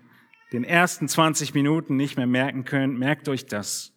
[0.52, 3.93] den ersten 20 Minuten nicht mehr merken könnt, merkt euch das.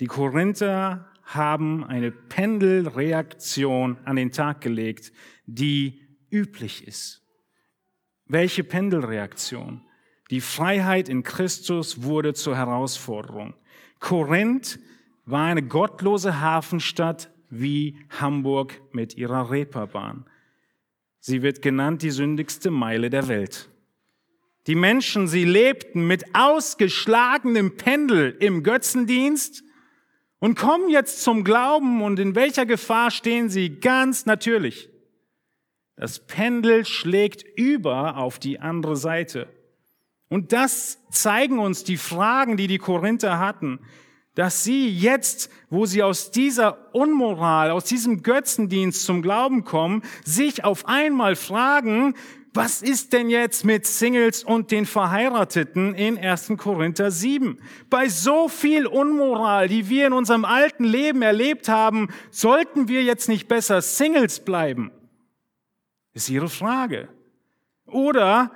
[0.00, 5.12] Die Korinther haben eine Pendelreaktion an den Tag gelegt,
[5.46, 7.22] die üblich ist.
[8.26, 9.82] Welche Pendelreaktion?
[10.30, 13.54] Die Freiheit in Christus wurde zur Herausforderung.
[13.98, 14.78] Korinth
[15.24, 20.26] war eine gottlose Hafenstadt wie Hamburg mit ihrer Reeperbahn.
[21.20, 23.68] Sie wird genannt die sündigste Meile der Welt.
[24.66, 29.64] Die Menschen, sie lebten mit ausgeschlagenem Pendel im Götzendienst
[30.40, 33.80] und kommen jetzt zum Glauben und in welcher Gefahr stehen sie?
[33.80, 34.88] Ganz natürlich.
[35.96, 39.48] Das Pendel schlägt über auf die andere Seite.
[40.28, 43.80] Und das zeigen uns die Fragen, die die Korinther hatten,
[44.34, 50.62] dass sie jetzt, wo sie aus dieser Unmoral, aus diesem Götzendienst zum Glauben kommen, sich
[50.62, 52.14] auf einmal fragen,
[52.58, 56.54] was ist denn jetzt mit Singles und den Verheirateten in 1.
[56.56, 57.60] Korinther 7?
[57.88, 63.28] Bei so viel Unmoral, die wir in unserem alten Leben erlebt haben, sollten wir jetzt
[63.28, 64.90] nicht besser Singles bleiben?
[66.14, 67.08] Ist Ihre Frage.
[67.86, 68.50] Oder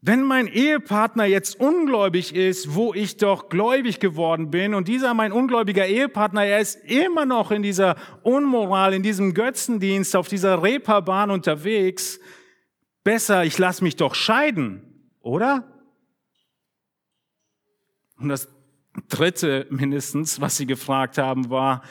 [0.00, 5.32] wenn mein Ehepartner jetzt ungläubig ist, wo ich doch gläubig geworden bin und dieser mein
[5.32, 11.30] ungläubiger Ehepartner, er ist immer noch in dieser Unmoral, in diesem Götzendienst, auf dieser Reeperbahn
[11.30, 12.18] unterwegs,
[13.10, 14.82] besser, ich lasse mich doch scheiden,
[15.20, 15.64] oder?
[18.18, 18.46] Und das
[19.08, 21.82] dritte mindestens, was sie gefragt haben, war,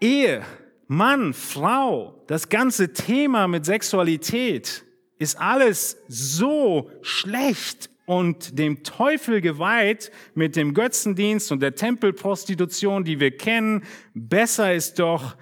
[0.00, 0.44] Ehe
[0.88, 4.84] Mann, Frau, das ganze Thema mit Sexualität
[5.20, 13.18] ist alles so schlecht, und dem Teufel geweiht mit dem Götzendienst und der Tempelprostitution, die
[13.18, 13.82] wir kennen.
[14.14, 15.36] Besser ist doch,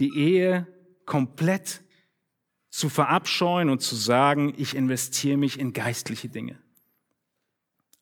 [0.00, 0.66] die Ehe
[1.06, 1.83] komplett
[2.74, 6.58] zu verabscheuen und zu sagen, ich investiere mich in geistliche Dinge.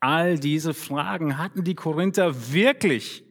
[0.00, 3.22] All diese Fragen hatten die Korinther wirklich.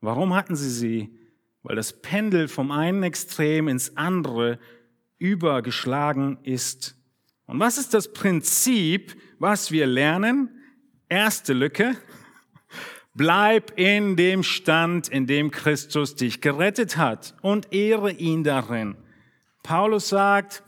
[0.00, 1.18] Warum hatten sie sie?
[1.64, 4.60] Weil das Pendel vom einen Extrem ins andere
[5.18, 6.94] übergeschlagen ist.
[7.46, 10.50] Und was ist das Prinzip, was wir lernen?
[11.08, 11.96] Erste Lücke.
[13.12, 18.96] Bleib in dem Stand, in dem Christus dich gerettet hat und ehre ihn darin.
[19.64, 20.62] Paulus sagt,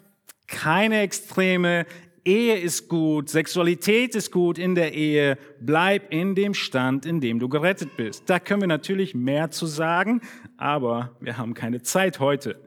[0.48, 1.84] keine Extreme,
[2.24, 7.38] Ehe ist gut, Sexualität ist gut in der Ehe, bleib in dem Stand, in dem
[7.38, 8.24] du gerettet bist.
[8.26, 10.22] Da können wir natürlich mehr zu sagen,
[10.56, 12.58] aber wir haben keine Zeit heute.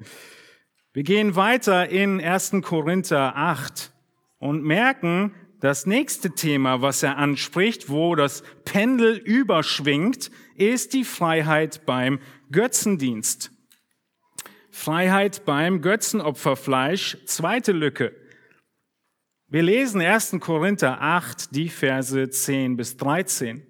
[0.93, 2.57] Wir gehen weiter in 1.
[2.61, 3.91] Korinther 8
[4.37, 11.87] und merken, das nächste Thema, was er anspricht, wo das Pendel überschwingt, ist die Freiheit
[11.87, 12.19] beim
[12.51, 13.51] Götzendienst.
[14.79, 18.15] Freiheit beim Götzenopferfleisch, zweite Lücke.
[19.49, 20.37] Wir lesen 1.
[20.39, 23.67] Korinther 8, die Verse 10 bis 13.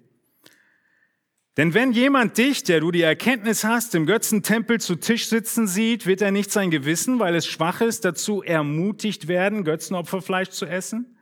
[1.56, 6.06] Denn wenn jemand dich, der du die Erkenntnis hast, im Götzentempel zu Tisch sitzen sieht,
[6.06, 11.18] wird er nicht sein Gewissen, weil es schwach ist, dazu ermutigt werden, Götzenopferfleisch zu essen?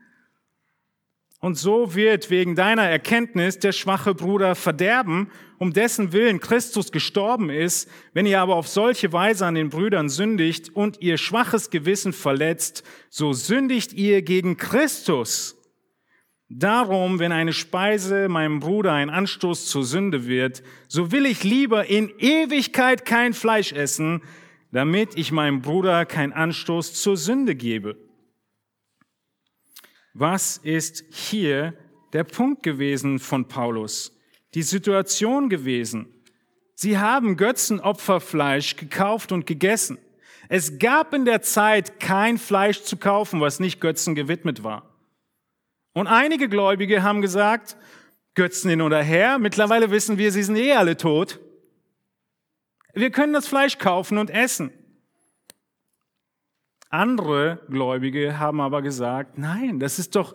[1.40, 7.48] Und so wird wegen deiner Erkenntnis der schwache Bruder verderben, um dessen Willen Christus gestorben
[7.48, 7.88] ist.
[8.12, 12.83] Wenn ihr aber auf solche Weise an den Brüdern sündigt und ihr schwaches Gewissen verletzt,
[13.09, 15.55] so sündigt ihr gegen Christus.
[16.48, 21.87] Darum, wenn eine Speise meinem Bruder ein Anstoß zur Sünde wird, so will ich lieber
[21.87, 24.22] in Ewigkeit kein Fleisch essen,
[24.72, 28.07] damit ich meinem Bruder kein Anstoß zur Sünde gebe.
[30.20, 31.74] Was ist hier
[32.12, 34.18] der Punkt gewesen von Paulus?
[34.54, 36.12] Die Situation gewesen.
[36.74, 39.96] Sie haben Götzenopferfleisch gekauft und gegessen.
[40.48, 44.92] Es gab in der Zeit kein Fleisch zu kaufen, was nicht Götzen gewidmet war.
[45.92, 47.76] Und einige Gläubige haben gesagt,
[48.35, 51.38] Götzen hin oder her, mittlerweile wissen wir, sie sind eh alle tot.
[52.92, 54.72] Wir können das Fleisch kaufen und essen.
[56.90, 60.35] Andere Gläubige haben aber gesagt, nein, das ist doch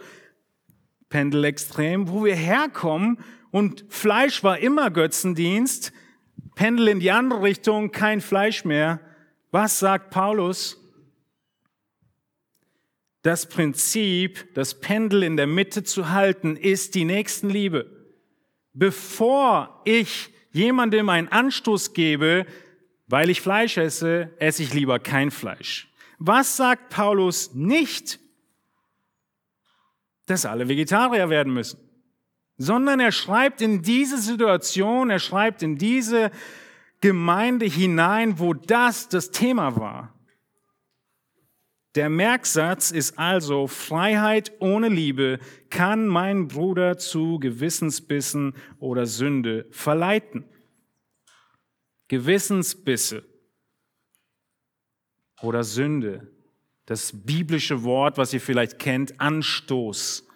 [1.09, 3.19] Pendelextrem, wo wir herkommen
[3.51, 5.93] und Fleisch war immer Götzendienst,
[6.55, 8.99] Pendel in die andere Richtung, kein Fleisch mehr.
[9.51, 10.79] Was sagt Paulus?
[13.21, 17.89] Das Prinzip, das Pendel in der Mitte zu halten, ist die Nächstenliebe.
[18.73, 22.45] Bevor ich jemandem einen Anstoß gebe,
[23.07, 25.92] weil ich Fleisch esse, esse ich lieber kein Fleisch.
[26.19, 28.19] Was sagt Paulus nicht?
[30.25, 31.79] Dass alle Vegetarier werden müssen.
[32.57, 36.31] Sondern er schreibt in diese Situation, er schreibt in diese
[37.01, 40.13] Gemeinde hinein, wo das das Thema war.
[41.95, 50.45] Der Merksatz ist also, Freiheit ohne Liebe kann mein Bruder zu Gewissensbissen oder Sünde verleiten.
[52.07, 53.23] Gewissensbisse
[55.43, 56.27] oder Sünde.
[56.85, 60.27] Das biblische Wort, was ihr vielleicht kennt, Anstoß.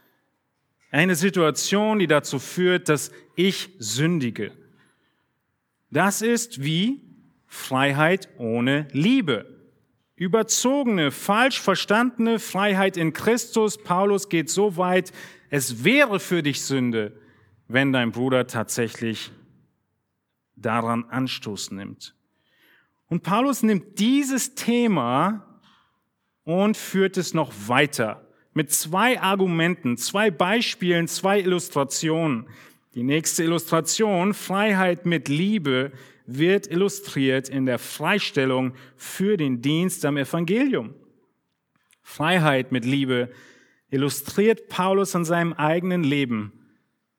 [0.92, 4.52] Eine Situation, die dazu führt, dass ich sündige.
[5.90, 7.02] Das ist wie
[7.46, 9.58] Freiheit ohne Liebe.
[10.16, 13.78] Überzogene, falsch verstandene Freiheit in Christus.
[13.78, 15.12] Paulus geht so weit,
[15.50, 17.20] es wäre für dich Sünde,
[17.68, 19.32] wenn dein Bruder tatsächlich
[20.56, 22.17] daran Anstoß nimmt.
[23.10, 25.46] Und Paulus nimmt dieses Thema
[26.44, 32.48] und führt es noch weiter mit zwei Argumenten, zwei Beispielen, zwei Illustrationen.
[32.96, 35.92] Die nächste Illustration, Freiheit mit Liebe,
[36.26, 40.96] wird illustriert in der Freistellung für den Dienst am Evangelium.
[42.02, 43.30] Freiheit mit Liebe
[43.92, 46.52] illustriert Paulus an seinem eigenen Leben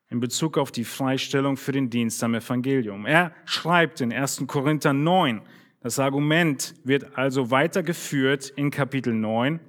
[0.09, 3.05] in Bezug auf die Freistellung für den Dienst am Evangelium.
[3.05, 4.43] Er schreibt in 1.
[4.47, 5.41] Korinther 9,
[5.81, 9.59] das Argument wird also weitergeführt in Kapitel 9.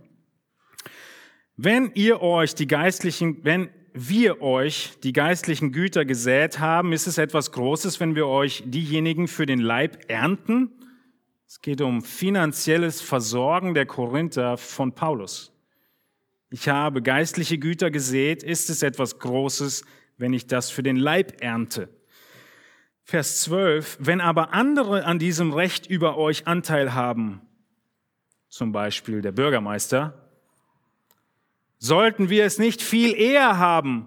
[1.56, 7.18] Wenn ihr euch die geistlichen, wenn wir euch die geistlichen Güter gesät haben, ist es
[7.18, 10.72] etwas Großes, wenn wir euch diejenigen für den Leib ernten.
[11.46, 15.52] Es geht um finanzielles Versorgen der Korinther von Paulus.
[16.50, 19.84] Ich habe geistliche Güter gesät, ist es etwas Großes,
[20.16, 21.88] wenn ich das für den Leib ernte.
[23.10, 27.40] Vers 12, wenn aber andere an diesem Recht über euch Anteil haben,
[28.48, 30.14] zum Beispiel der Bürgermeister,
[31.78, 34.06] sollten wir es nicht viel eher haben.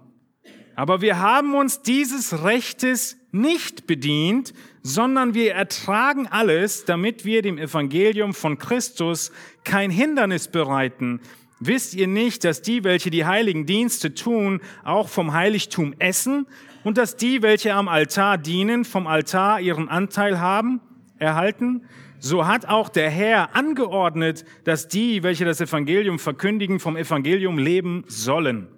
[0.74, 7.58] Aber wir haben uns dieses Rechtes nicht bedient, sondern wir ertragen alles, damit wir dem
[7.58, 9.32] Evangelium von Christus
[9.64, 11.20] kein Hindernis bereiten.
[11.66, 16.46] Wisst ihr nicht, dass die, welche die heiligen Dienste tun, auch vom Heiligtum essen
[16.82, 20.82] und dass die, welche am Altar dienen, vom Altar ihren Anteil haben,
[21.16, 21.86] erhalten?
[22.18, 28.04] So hat auch der Herr angeordnet, dass die, welche das Evangelium verkündigen, vom Evangelium leben
[28.08, 28.68] sollen.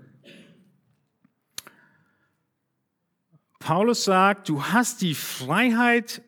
[3.59, 6.23] Paulus sagt, du hast die Freiheit,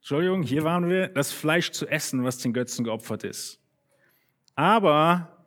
[0.00, 3.60] Entschuldigung, hier waren wir, das Fleisch zu essen, was den Götzen geopfert ist.
[4.56, 5.37] Aber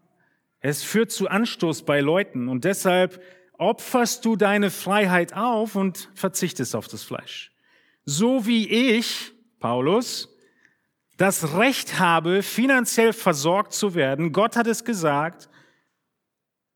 [0.62, 3.22] es führt zu Anstoß bei Leuten und deshalb
[3.58, 7.52] opferst du deine Freiheit auf und verzichtest auf das Fleisch.
[8.06, 10.36] So wie ich, Paulus,
[11.18, 14.32] das Recht habe, finanziell versorgt zu werden.
[14.32, 15.50] Gott hat es gesagt.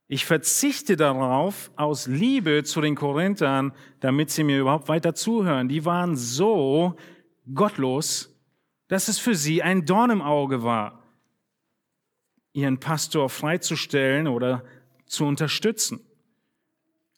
[0.08, 5.68] Ich verzichte darauf aus Liebe zu den Korinthern, damit sie mir überhaupt weiter zuhören.
[5.68, 6.96] Die waren so
[7.54, 8.36] gottlos,
[8.88, 11.05] dass es für sie ein Dorn im Auge war,
[12.56, 14.64] ihren Pastor freizustellen oder
[15.06, 16.00] zu unterstützen.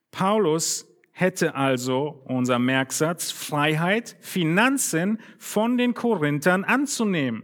[0.10, 7.44] Paulus hätte also unser Merksatz Freiheit, Finanzen von den Korinthern anzunehmen.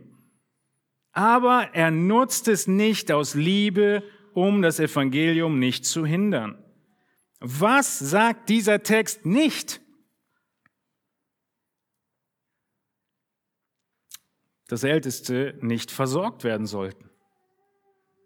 [1.12, 6.58] Aber er nutzt es nicht aus Liebe, um das Evangelium nicht zu hindern.
[7.39, 9.82] Was sagt dieser Text nicht?
[14.68, 17.12] Dass Älteste nicht versorgt werden sollten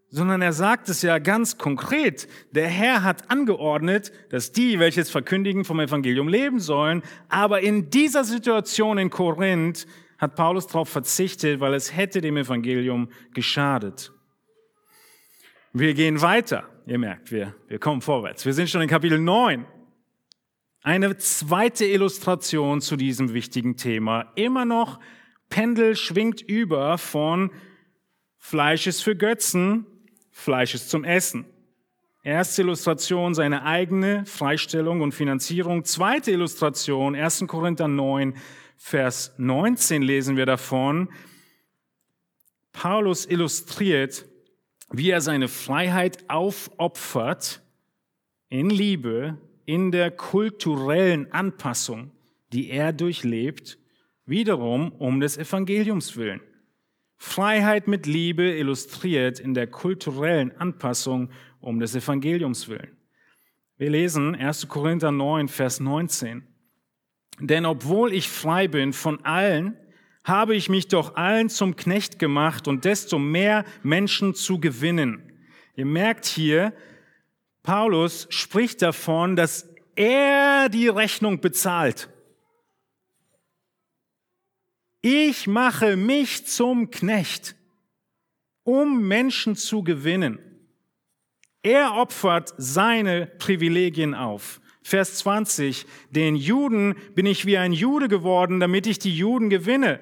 [0.09, 2.27] sondern er sagt es ja ganz konkret.
[2.51, 7.03] Der Herr hat angeordnet, dass die, welches verkündigen, vom Evangelium leben sollen.
[7.27, 9.85] Aber in dieser Situation in Korinth
[10.17, 14.13] hat Paulus darauf verzichtet, weil es hätte dem Evangelium geschadet.
[15.73, 16.69] Wir gehen weiter.
[16.85, 18.45] Ihr merkt, wir, wir kommen vorwärts.
[18.45, 19.65] Wir sind schon in Kapitel 9.
[20.81, 24.31] Eine zweite Illustration zu diesem wichtigen Thema.
[24.35, 25.01] Immer noch
[25.49, 27.51] Pendel schwingt über von
[28.37, 29.85] Fleisch ist für Götzen
[30.38, 31.45] Fleisches zum Essen.
[32.23, 35.83] Erste Illustration, seine eigene Freistellung und Finanzierung.
[35.83, 37.45] Zweite Illustration, 1.
[37.47, 38.35] Korinther 9,
[38.77, 41.09] Vers 19 lesen wir davon.
[42.71, 44.25] Paulus illustriert,
[44.91, 47.63] wie er seine Freiheit aufopfert
[48.47, 52.11] in Liebe, in der kulturellen Anpassung,
[52.53, 53.79] die er durchlebt,
[54.27, 56.41] wiederum um des Evangeliums willen.
[57.18, 62.95] Freiheit mit Liebe illustriert in der kulturellen Anpassung um des Evangeliums willen.
[63.78, 64.68] Wir lesen 1.
[64.68, 66.43] Korinther 9, Vers 19.
[67.39, 69.78] Denn obwohl ich frei bin von allen,
[70.24, 75.32] habe ich mich doch allen zum Knecht gemacht und desto mehr Menschen zu gewinnen.
[75.76, 76.74] Ihr merkt hier,
[77.63, 82.09] Paulus spricht davon, dass er die Rechnung bezahlt.
[85.09, 87.55] Ich mache mich zum Knecht,
[88.63, 90.37] um Menschen zu gewinnen.
[91.63, 94.59] Er opfert seine Privilegien auf.
[94.83, 100.01] Vers 20, den Juden bin ich wie ein Jude geworden, damit ich die Juden gewinne.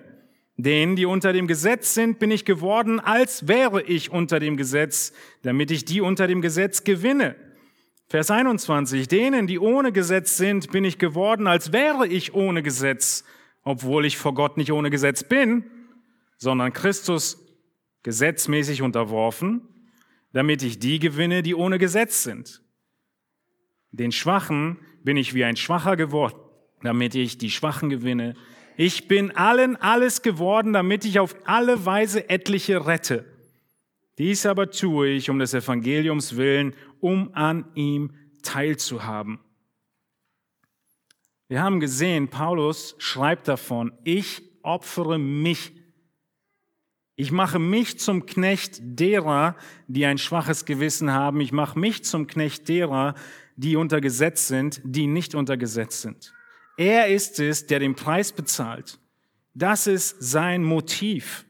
[0.58, 5.14] Denen, die unter dem Gesetz sind, bin ich geworden, als wäre ich unter dem Gesetz,
[5.44, 7.36] damit ich die unter dem Gesetz gewinne.
[8.08, 13.24] Vers 21, denen, die ohne Gesetz sind, bin ich geworden, als wäre ich ohne Gesetz,
[13.66, 15.66] obwohl ich vor Gott nicht ohne Gesetz bin,
[16.38, 17.44] sondern Christus
[18.04, 19.62] gesetzmäßig unterworfen,
[20.32, 22.62] damit ich die gewinne, die ohne Gesetz sind.
[23.92, 26.40] Den Schwachen bin ich wie ein Schwacher geworden,
[26.84, 28.36] damit ich die Schwachen gewinne.
[28.78, 33.26] Ich bin allen alles geworden, damit ich auf alle Weise etliche rette.
[34.18, 38.14] Dies aber tue ich um des Evangeliums willen, um an ihm
[38.44, 39.40] teilzuhaben.
[41.48, 45.74] Wir haben gesehen, Paulus schreibt davon, ich opfere mich.
[47.16, 49.56] Ich mache mich zum Knecht derer,
[49.88, 51.40] die ein schwaches Gewissen haben.
[51.42, 53.14] Ich mache mich zum Knecht derer,
[53.56, 56.34] die unter Gesetz sind, die nicht unter Gesetz sind.
[56.78, 59.00] Er ist es, der den Preis bezahlt.
[59.54, 61.46] Das ist sein Motiv.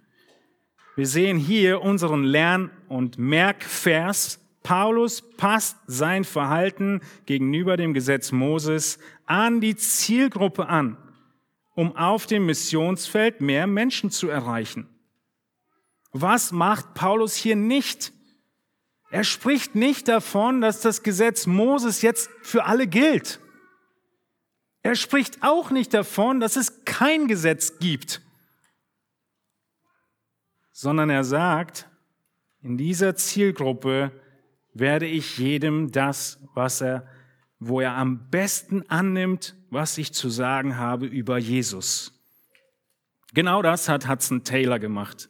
[0.96, 8.98] Wir sehen hier unseren Lern- und Merkvers Paulus passt sein Verhalten gegenüber dem Gesetz Moses
[9.28, 10.98] an die Zielgruppe an,
[11.76, 14.90] um auf dem Missionsfeld mehr Menschen zu erreichen.
[16.14, 18.12] Was macht Paulus hier nicht?
[19.12, 23.40] Er spricht nicht davon, dass das Gesetz Moses jetzt für alle gilt.
[24.82, 28.20] Er spricht auch nicht davon, dass es kein Gesetz gibt,
[30.72, 31.88] sondern er sagt,
[32.64, 34.12] in dieser Zielgruppe
[34.76, 37.08] werde ich jedem das, was er,
[37.60, 42.12] wo er am besten annimmt, was ich zu sagen habe über Jesus.
[43.34, 45.30] Genau das hat Hudson Taylor gemacht.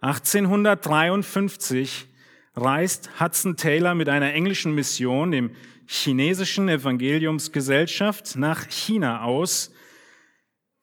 [0.00, 2.06] 1853
[2.54, 5.50] reist Hudson Taylor mit einer englischen Mission, dem
[5.86, 9.72] chinesischen Evangeliumsgesellschaft, nach China aus.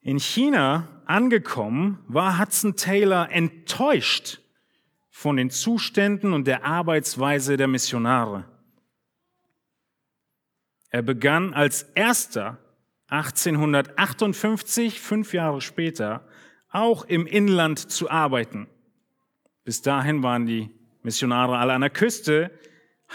[0.02, 4.42] In China angekommen war Hudson Taylor enttäuscht
[5.18, 8.44] von den Zuständen und der Arbeitsweise der Missionare.
[10.90, 12.58] Er begann als erster
[13.08, 16.28] 1858, fünf Jahre später,
[16.70, 18.68] auch im Inland zu arbeiten.
[19.64, 20.70] Bis dahin waren die
[21.02, 22.52] Missionare alle an der Küste.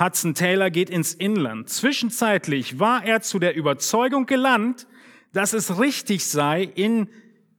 [0.00, 1.68] Hudson Taylor geht ins Inland.
[1.68, 4.86] Zwischenzeitlich war er zu der Überzeugung gelangt,
[5.34, 7.10] dass es richtig sei, in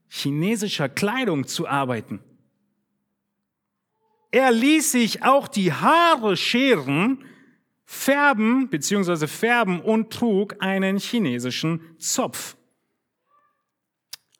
[0.08, 2.24] chinesischer Kleidung zu arbeiten.
[4.32, 7.22] Er ließ sich auch die Haare scheren,
[7.84, 9.26] färben bzw.
[9.26, 12.56] färben und trug einen chinesischen Zopf.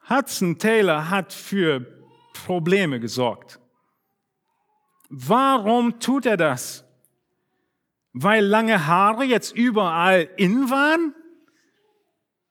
[0.08, 1.86] Hudson Taylor hat für
[2.32, 3.60] Probleme gesorgt.
[5.10, 6.86] Warum tut er das?
[8.14, 11.14] Weil lange Haare jetzt überall in waren?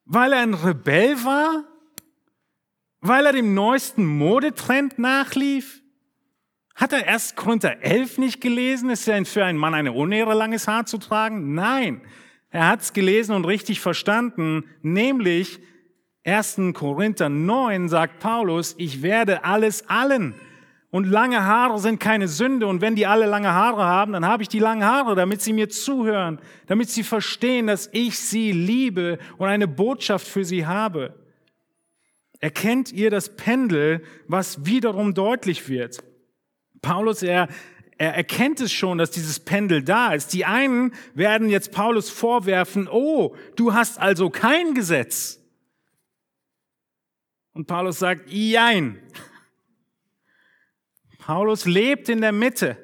[0.05, 1.63] Weil er ein Rebell war?
[2.99, 5.80] Weil er dem neuesten Modetrend nachlief?
[6.75, 8.89] Hat er erst Korinther 11 nicht gelesen?
[8.89, 11.53] Ist ja für einen Mann eine Unehre, langes Haar zu tragen?
[11.53, 12.01] Nein.
[12.49, 15.59] Er hat es gelesen und richtig verstanden, nämlich
[16.25, 16.57] 1.
[16.73, 20.35] Korinther 9 sagt Paulus, ich werde alles allen
[20.91, 22.67] und lange Haare sind keine Sünde.
[22.67, 25.53] Und wenn die alle lange Haare haben, dann habe ich die langen Haare, damit sie
[25.53, 31.15] mir zuhören, damit sie verstehen, dass ich sie liebe und eine Botschaft für sie habe.
[32.39, 36.03] Erkennt ihr das Pendel, was wiederum deutlich wird?
[36.81, 37.47] Paulus, er,
[37.97, 40.33] er erkennt es schon, dass dieses Pendel da ist.
[40.33, 45.39] Die einen werden jetzt Paulus vorwerfen, oh, du hast also kein Gesetz.
[47.53, 48.99] Und Paulus sagt, jein.
[51.19, 52.77] Paulus lebt in der Mitte.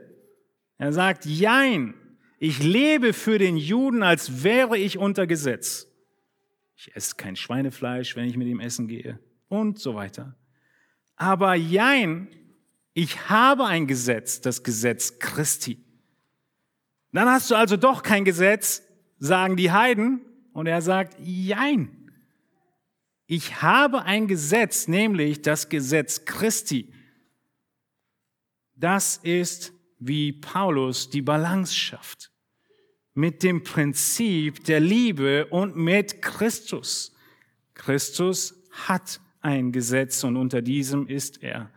[0.77, 1.95] Er sagt, jein,
[2.37, 5.87] ich lebe für den Juden, als wäre ich unter Gesetz.
[6.75, 10.37] Ich esse kein Schweinefleisch, wenn ich mit ihm essen gehe und so weiter.
[11.15, 12.27] Aber jein,
[12.99, 15.77] ich habe ein Gesetz, das Gesetz Christi.
[17.11, 18.81] Dann hast du also doch kein Gesetz,
[19.19, 20.21] sagen die Heiden.
[20.51, 22.11] Und er sagt, jein.
[23.27, 26.91] Ich habe ein Gesetz, nämlich das Gesetz Christi.
[28.73, 32.31] Das ist, wie Paulus die Balance schafft.
[33.13, 37.15] Mit dem Prinzip der Liebe und mit Christus.
[37.75, 41.69] Christus hat ein Gesetz und unter diesem ist er.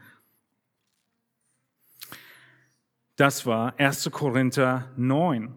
[3.20, 4.10] Das war 1.
[4.12, 5.54] Korinther 9.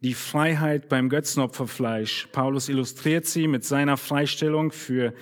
[0.00, 2.28] Die Freiheit beim Götzenopferfleisch.
[2.32, 5.12] Paulus illustriert sie mit seiner Freistellung für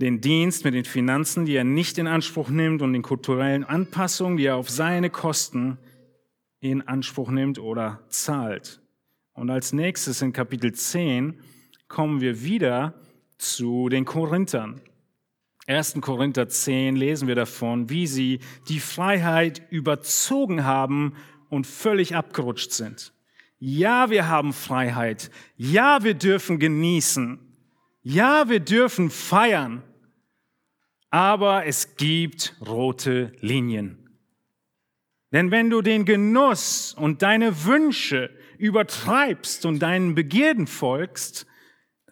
[0.00, 4.38] den Dienst mit den Finanzen, die er nicht in Anspruch nimmt und den kulturellen Anpassungen,
[4.38, 5.76] die er auf seine Kosten
[6.60, 8.80] in Anspruch nimmt oder zahlt.
[9.34, 11.38] Und als nächstes in Kapitel 10
[11.86, 12.94] kommen wir wieder
[13.36, 14.80] zu den Korinthern.
[15.66, 15.94] 1.
[16.00, 21.14] Korinther 10 lesen wir davon, wie sie die Freiheit überzogen haben
[21.48, 23.12] und völlig abgerutscht sind.
[23.58, 25.30] Ja, wir haben Freiheit.
[25.56, 27.38] Ja, wir dürfen genießen.
[28.02, 29.82] Ja, wir dürfen feiern,
[31.08, 34.18] aber es gibt rote Linien.
[35.32, 41.46] Denn wenn du den Genuss und deine Wünsche übertreibst und deinen Begierden folgst,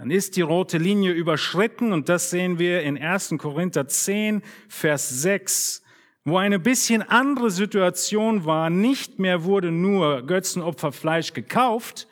[0.03, 3.37] dann ist die rote Linie überschritten und das sehen wir in 1.
[3.39, 5.85] Korinther 10, Vers 6,
[6.25, 8.69] wo eine bisschen andere Situation war.
[8.69, 12.09] Nicht mehr wurde nur Götzenopferfleisch gekauft,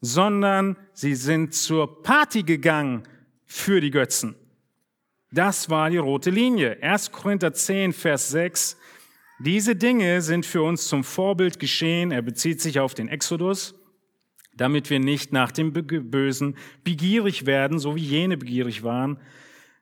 [0.00, 3.02] sondern sie sind zur Party gegangen
[3.44, 4.34] für die Götzen.
[5.30, 6.78] Das war die rote Linie.
[6.82, 7.12] 1.
[7.12, 8.78] Korinther 10, Vers 6.
[9.40, 12.12] Diese Dinge sind für uns zum Vorbild geschehen.
[12.12, 13.74] Er bezieht sich auf den Exodus,
[14.60, 19.18] damit wir nicht nach dem Bösen begierig werden, so wie jene begierig waren.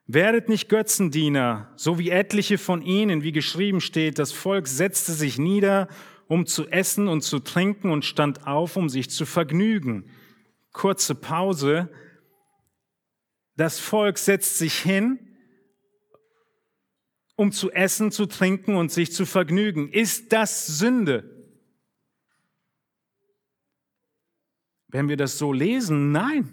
[0.06, 5.38] Werdet nicht Götzendiener, so wie etliche von ihnen, wie geschrieben steht, das Volk setzte sich
[5.38, 5.88] nieder,
[6.28, 10.04] um zu essen und zu trinken und stand auf, um sich zu vergnügen
[10.78, 11.90] kurze Pause.
[13.56, 15.18] Das Volk setzt sich hin,
[17.36, 19.90] um zu essen, zu trinken und sich zu vergnügen.
[19.92, 21.37] Ist das Sünde?
[24.88, 26.52] Wenn wir das so lesen, nein.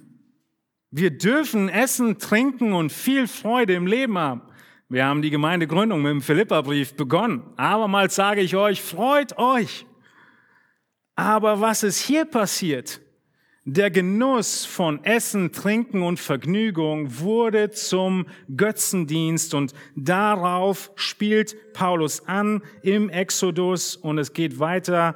[0.92, 4.42] Wir dürfen essen, trinken und viel Freude im Leben haben.
[4.88, 7.44] Wir haben die Gemeindegründung mit dem Philipperbrief begonnen.
[7.58, 9.86] Abermals sage ich euch, freut euch.
[11.16, 13.02] Aber was ist hier passiert?
[13.68, 22.62] Der Genuss von Essen, Trinken und Vergnügung wurde zum Götzendienst und darauf spielt Paulus an
[22.84, 25.16] im Exodus und es geht weiter.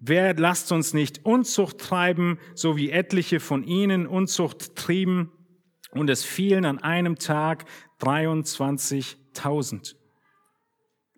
[0.00, 5.30] Wer lasst uns nicht Unzucht treiben, so wie etliche von ihnen Unzucht trieben
[5.92, 7.66] und es fielen an einem Tag
[8.00, 9.94] 23.000.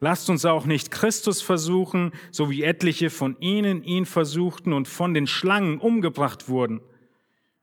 [0.01, 5.14] Lasst uns auch nicht Christus versuchen, so wie etliche von ihnen ihn versuchten und von
[5.14, 6.80] den Schlangen umgebracht wurden.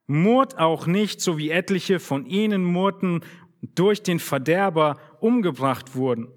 [0.08, 3.26] Murrt auch nicht, so wie etliche von ihnen murrten
[3.62, 6.30] durch den Verderber umgebracht wurden.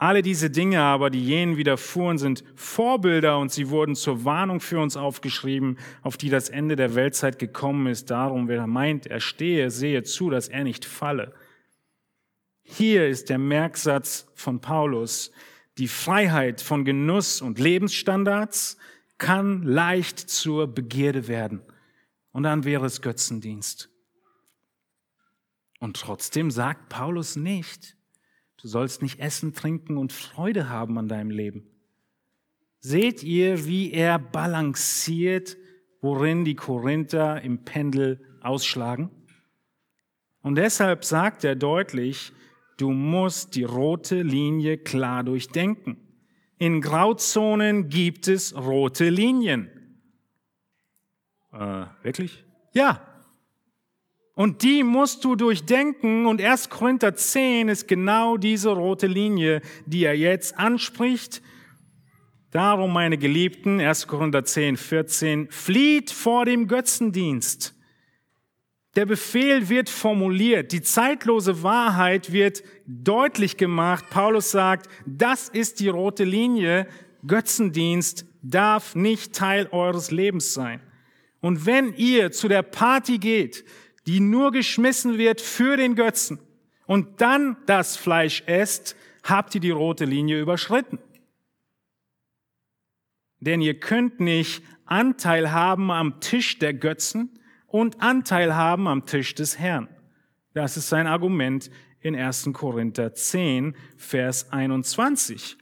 [0.00, 4.78] Alle diese Dinge aber, die jenen widerfuhren, sind Vorbilder und sie wurden zur Warnung für
[4.78, 8.08] uns aufgeschrieben, auf die das Ende der Weltzeit gekommen ist.
[8.08, 11.34] Darum, wer meint, er stehe, sehe zu, dass er nicht falle.
[12.62, 15.32] Hier ist der Merksatz von Paulus.
[15.78, 18.76] Die Freiheit von Genuss und Lebensstandards
[19.16, 21.60] kann leicht zur Begierde werden.
[22.30, 23.90] Und dann wäre es Götzendienst.
[25.80, 27.97] Und trotzdem sagt Paulus nicht,
[28.60, 31.66] du sollst nicht essen, trinken und Freude haben an deinem Leben.
[32.80, 35.56] Seht ihr, wie er balanciert,
[36.00, 39.10] worin die Korinther im Pendel ausschlagen?
[40.42, 42.32] Und deshalb sagt er deutlich,
[42.78, 45.96] Du musst die rote Linie klar durchdenken.
[46.58, 49.68] In Grauzonen gibt es rote Linien.
[51.52, 52.44] Äh, wirklich?
[52.72, 53.02] Ja.
[54.38, 60.04] Und die musst du durchdenken und 1 Korinther 10 ist genau diese rote Linie, die
[60.04, 61.42] er jetzt anspricht.
[62.52, 67.74] Darum, meine Geliebten, 1 Korinther 10, 14, flieht vor dem Götzendienst.
[68.94, 74.04] Der Befehl wird formuliert, die zeitlose Wahrheit wird deutlich gemacht.
[74.08, 76.86] Paulus sagt, das ist die rote Linie.
[77.26, 80.80] Götzendienst darf nicht Teil eures Lebens sein.
[81.40, 83.64] Und wenn ihr zu der Party geht,
[84.08, 86.40] die nur geschmissen wird für den Götzen
[86.86, 90.98] und dann das Fleisch esst, habt ihr die rote Linie überschritten.
[93.38, 99.34] Denn ihr könnt nicht Anteil haben am Tisch der Götzen und Anteil haben am Tisch
[99.34, 99.88] des Herrn.
[100.54, 102.48] Das ist sein Argument in 1.
[102.54, 105.58] Korinther 10, Vers 21.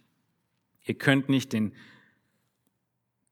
[0.84, 1.72] Ihr könnt nicht den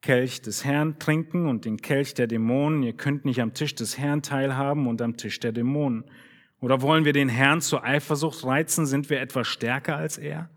[0.05, 2.83] Kelch des Herrn trinken und den Kelch der Dämonen.
[2.83, 6.05] Ihr könnt nicht am Tisch des Herrn teilhaben und am Tisch der Dämonen.
[6.61, 8.85] Oder wollen wir den Herrn zur Eifersucht reizen?
[8.85, 10.51] Sind wir etwas stärker als er?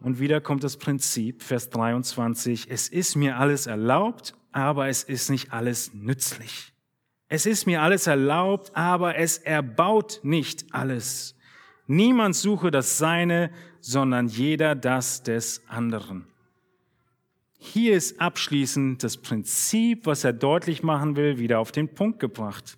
[0.00, 5.30] Und wieder kommt das Prinzip, Vers 23, es ist mir alles erlaubt, aber es ist
[5.30, 6.74] nicht alles nützlich.
[7.28, 11.38] Es ist mir alles erlaubt, aber es erbaut nicht alles.
[11.86, 16.26] Niemand suche das Seine, sondern jeder das des anderen.
[17.64, 22.76] Hier ist abschließend das Prinzip, was er deutlich machen will, wieder auf den Punkt gebracht.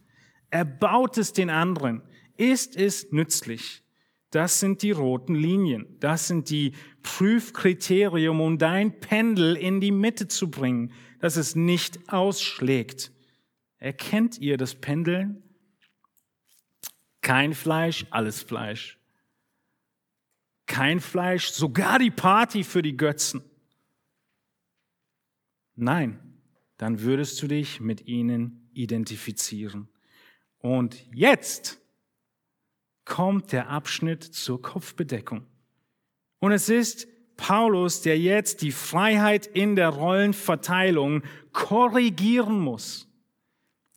[0.51, 2.03] Erbaut es den anderen.
[2.37, 3.83] Ist es nützlich?
[4.31, 5.97] Das sind die roten Linien.
[6.01, 12.13] Das sind die Prüfkriterien, um dein Pendel in die Mitte zu bringen, dass es nicht
[12.13, 13.11] ausschlägt.
[13.79, 15.43] Erkennt ihr das Pendeln?
[17.23, 18.99] Kein Fleisch, alles Fleisch.
[20.67, 23.43] Kein Fleisch, sogar die Party für die Götzen.
[25.77, 26.19] Nein,
[26.77, 29.89] dann würdest du dich mit ihnen identifizieren.
[30.59, 31.81] Und jetzt
[33.05, 35.47] kommt der Abschnitt zur Kopfbedeckung.
[36.39, 37.07] Und es ist
[37.37, 41.23] Paulus, der jetzt die Freiheit in der Rollenverteilung
[41.53, 43.09] korrigieren muss.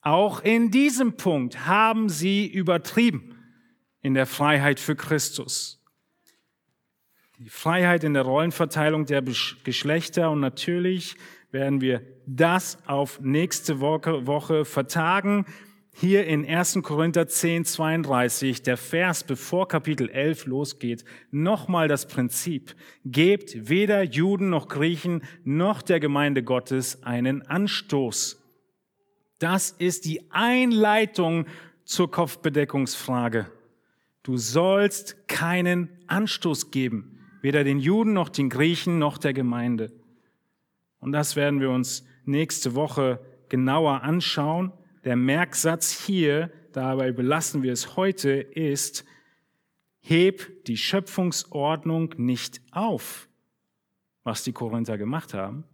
[0.01, 3.35] Auch in diesem Punkt haben sie übertrieben
[4.01, 5.83] in der Freiheit für Christus.
[7.39, 11.15] Die Freiheit in der Rollenverteilung der Geschlechter und natürlich
[11.51, 15.45] werden wir das auf nächste Woche, vertagen
[15.99, 16.81] hier in 1.
[16.83, 22.75] Korinther 10, 32, der Vers, bevor Kapitel 11 losgeht, nochmal das Prinzip.
[23.03, 28.43] Gebt weder Juden noch Griechen noch der Gemeinde Gottes einen Anstoß.
[29.39, 31.47] Das ist die Einleitung
[31.83, 33.47] zur Kopfbedeckungsfrage.
[34.21, 39.91] Du sollst keinen Anstoß geben, weder den Juden noch den Griechen noch der Gemeinde.
[40.99, 43.19] Und das werden wir uns nächste Woche
[43.49, 44.71] genauer anschauen.
[45.03, 49.05] Der Merksatz hier, dabei belassen wir es heute, ist,
[49.99, 53.27] heb die Schöpfungsordnung nicht auf,
[54.23, 55.65] was die Korinther gemacht haben,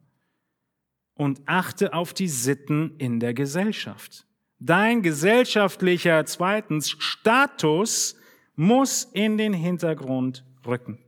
[1.16, 4.26] und achte auf die Sitten in der Gesellschaft.
[4.60, 8.16] Dein gesellschaftlicher, zweitens, Status
[8.56, 11.03] muss in den Hintergrund rücken.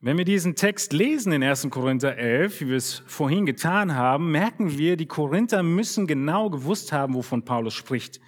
[0.00, 1.68] Wenn wir diesen Text lesen in 1.
[1.70, 6.92] Korinther 11, wie wir es vorhin getan haben, merken wir, die Korinther müssen genau gewusst
[6.92, 8.20] haben, wovon Paulus spricht.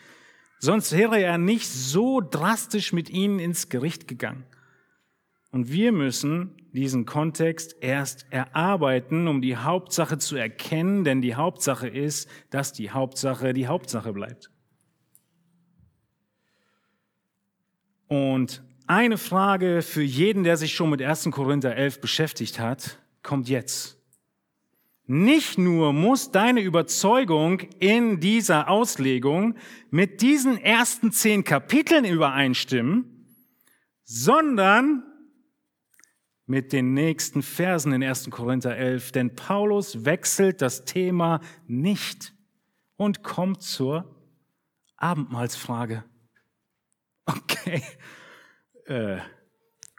[0.58, 4.44] Sonst wäre er nicht so drastisch mit ihnen ins Gericht gegangen.
[5.50, 11.88] Und wir müssen diesen Kontext erst erarbeiten, um die Hauptsache zu erkennen, denn die Hauptsache
[11.88, 14.50] ist, dass die Hauptsache die Hauptsache bleibt.
[18.08, 21.30] Und eine Frage für jeden, der sich schon mit 1.
[21.30, 23.99] Korinther 11 beschäftigt hat, kommt jetzt.
[25.07, 29.55] Nicht nur muss deine Überzeugung in dieser Auslegung
[29.91, 33.26] mit diesen ersten zehn Kapiteln übereinstimmen,
[34.05, 35.03] sondern
[36.47, 38.30] mit den nächsten Versen in 1.
[38.30, 42.34] Korinther 11, denn Paulus wechselt das Thema nicht
[42.97, 44.14] und kommt zur
[44.97, 46.05] Abendmahlsfrage.
[47.26, 47.82] Okay,
[48.89, 49.18] äh,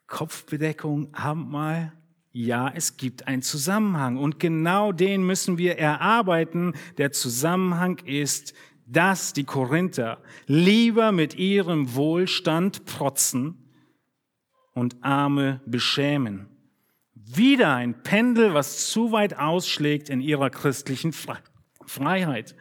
[0.08, 1.94] Kopfbedeckung, Abendmahl,
[2.32, 6.74] ja, es gibt einen Zusammenhang und genau den müssen wir erarbeiten.
[6.98, 8.54] Der Zusammenhang ist,
[8.86, 13.70] dass die Korinther lieber mit ihrem Wohlstand protzen,
[14.80, 16.48] und Arme beschämen.
[17.14, 21.14] Wieder ein Pendel, was zu weit ausschlägt in ihrer christlichen
[21.86, 22.56] Freiheit.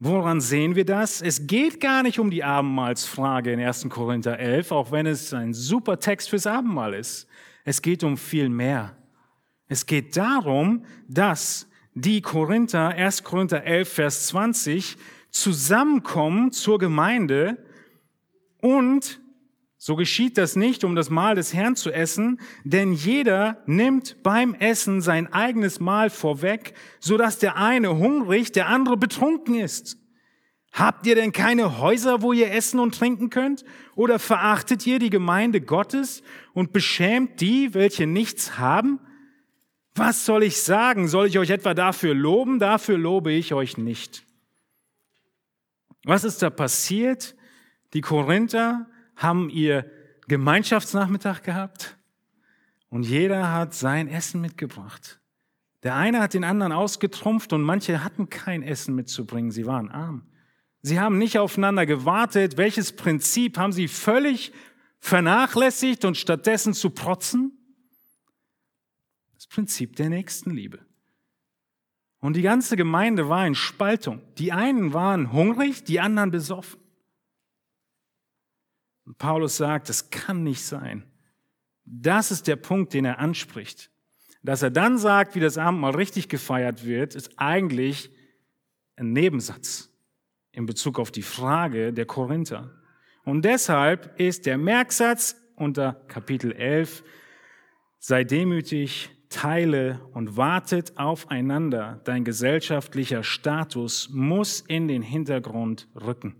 [0.00, 1.20] Woran sehen wir das?
[1.20, 3.88] Es geht gar nicht um die Abendmahlsfrage in 1.
[3.88, 7.26] Korinther 11, auch wenn es ein super Text fürs Abendmahl ist.
[7.64, 8.96] Es geht um viel mehr.
[9.66, 13.24] Es geht darum, dass die Korinther, 1.
[13.24, 14.96] Korinther 11, Vers 20,
[15.30, 17.58] zusammenkommen zur Gemeinde
[18.60, 19.20] und
[19.80, 24.54] so geschieht das nicht, um das Mahl des Herrn zu essen, denn jeder nimmt beim
[24.54, 29.96] Essen sein eigenes Mahl vorweg, so dass der eine hungrig, der andere betrunken ist.
[30.72, 33.64] Habt ihr denn keine Häuser, wo ihr essen und trinken könnt?
[33.94, 36.22] Oder verachtet ihr die Gemeinde Gottes
[36.54, 38.98] und beschämt die, welche nichts haben?
[39.94, 41.08] Was soll ich sagen?
[41.08, 42.58] Soll ich euch etwa dafür loben?
[42.58, 44.24] Dafür lobe ich euch nicht.
[46.04, 47.34] Was ist da passiert?
[47.94, 48.86] Die Korinther
[49.18, 49.90] haben ihr
[50.28, 51.98] Gemeinschaftsnachmittag gehabt
[52.88, 55.20] und jeder hat sein Essen mitgebracht.
[55.82, 60.26] Der eine hat den anderen ausgetrumpft und manche hatten kein Essen mitzubringen, sie waren arm.
[60.82, 62.56] Sie haben nicht aufeinander gewartet.
[62.56, 64.52] Welches Prinzip haben sie völlig
[65.00, 67.52] vernachlässigt und stattdessen zu protzen?
[69.34, 70.78] Das Prinzip der Nächstenliebe.
[72.20, 74.20] Und die ganze Gemeinde war in Spaltung.
[74.38, 76.80] Die einen waren hungrig, die anderen besoffen.
[79.08, 81.02] Und Paulus sagt, das kann nicht sein.
[81.86, 83.90] Das ist der Punkt, den er anspricht.
[84.42, 88.10] Dass er dann sagt, wie das Abendmahl richtig gefeiert wird, ist eigentlich
[88.96, 89.88] ein Nebensatz
[90.52, 92.70] in Bezug auf die Frage der Korinther.
[93.24, 97.02] Und deshalb ist der Merksatz unter Kapitel 11,
[97.98, 102.02] sei demütig, teile und wartet aufeinander.
[102.04, 106.36] Dein gesellschaftlicher Status muss in den Hintergrund rücken.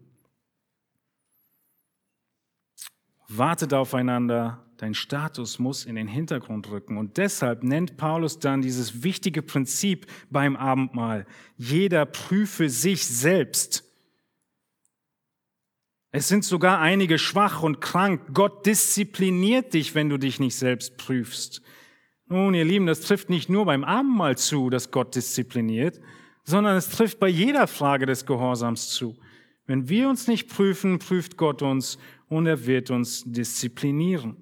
[3.28, 6.96] Wartet aufeinander, dein Status muss in den Hintergrund rücken.
[6.96, 11.26] Und deshalb nennt Paulus dann dieses wichtige Prinzip beim Abendmahl.
[11.56, 13.84] Jeder prüfe sich selbst.
[16.10, 18.32] Es sind sogar einige schwach und krank.
[18.32, 21.60] Gott diszipliniert dich, wenn du dich nicht selbst prüfst.
[22.26, 26.00] Nun, ihr Lieben, das trifft nicht nur beim Abendmahl zu, dass Gott diszipliniert,
[26.44, 29.18] sondern es trifft bei jeder Frage des Gehorsams zu.
[29.66, 31.98] Wenn wir uns nicht prüfen, prüft Gott uns
[32.28, 34.36] und er wird uns disziplinieren,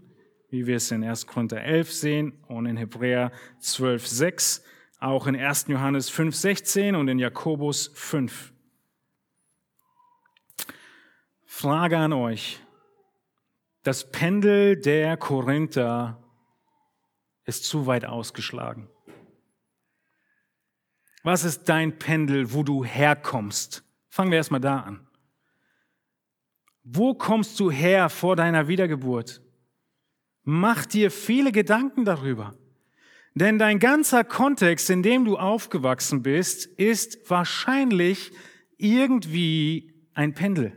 [0.50, 1.26] wie wir es in 1.
[1.26, 4.64] Korinther 11 sehen und in Hebräer 12, 6,
[4.98, 5.66] auch in 1.
[5.68, 8.52] Johannes 5, 16 und in Jakobus 5.
[11.44, 12.60] Frage an euch.
[13.82, 16.22] Das Pendel der Korinther
[17.44, 18.88] ist zu weit ausgeschlagen.
[21.22, 23.84] Was ist dein Pendel, wo du herkommst?
[24.08, 25.05] Fangen wir erstmal da an.
[26.88, 29.40] Wo kommst du her vor deiner Wiedergeburt?
[30.44, 32.54] Mach dir viele Gedanken darüber.
[33.34, 38.30] Denn dein ganzer Kontext, in dem du aufgewachsen bist, ist wahrscheinlich
[38.78, 40.72] irgendwie ein Pendel,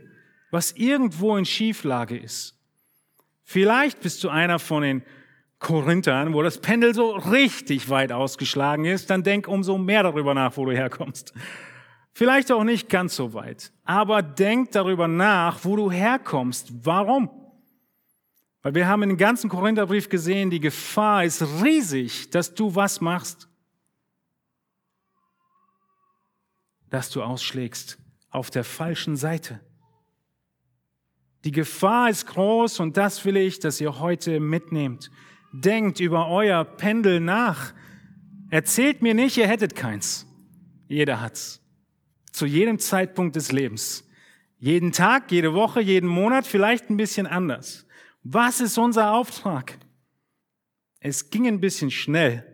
[0.50, 2.58] was irgendwo in Schieflage ist.
[3.44, 5.02] Vielleicht bist du einer von den
[5.60, 10.56] Korinthern, wo das Pendel so richtig weit ausgeschlagen ist, dann denk umso mehr darüber nach,
[10.56, 11.32] wo du herkommst.
[12.12, 13.72] Vielleicht auch nicht ganz so weit.
[13.84, 16.72] Aber denk darüber nach, wo du herkommst.
[16.84, 17.30] Warum?
[18.62, 23.00] Weil wir haben in dem ganzen Korintherbrief gesehen, die Gefahr ist riesig, dass du was
[23.00, 23.48] machst?
[26.90, 27.98] Dass du ausschlägst
[28.30, 29.60] auf der falschen Seite.
[31.44, 35.10] Die Gefahr ist groß und das will ich, dass ihr heute mitnehmt.
[35.52, 37.72] denkt über euer Pendel nach.
[38.50, 40.26] Erzählt mir nicht, ihr hättet keins.
[40.86, 41.59] Jeder hat's.
[42.32, 44.06] Zu jedem Zeitpunkt des Lebens.
[44.58, 47.86] Jeden Tag, jede Woche, jeden Monat, vielleicht ein bisschen anders.
[48.22, 49.78] Was ist unser Auftrag?
[51.00, 52.44] Es ging ein bisschen schnell,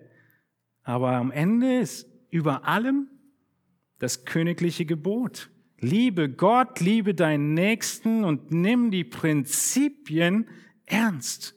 [0.84, 3.08] aber am Ende ist über allem
[3.98, 5.50] das königliche Gebot.
[5.78, 10.48] Liebe Gott, liebe deinen Nächsten und nimm die Prinzipien
[10.84, 11.55] ernst.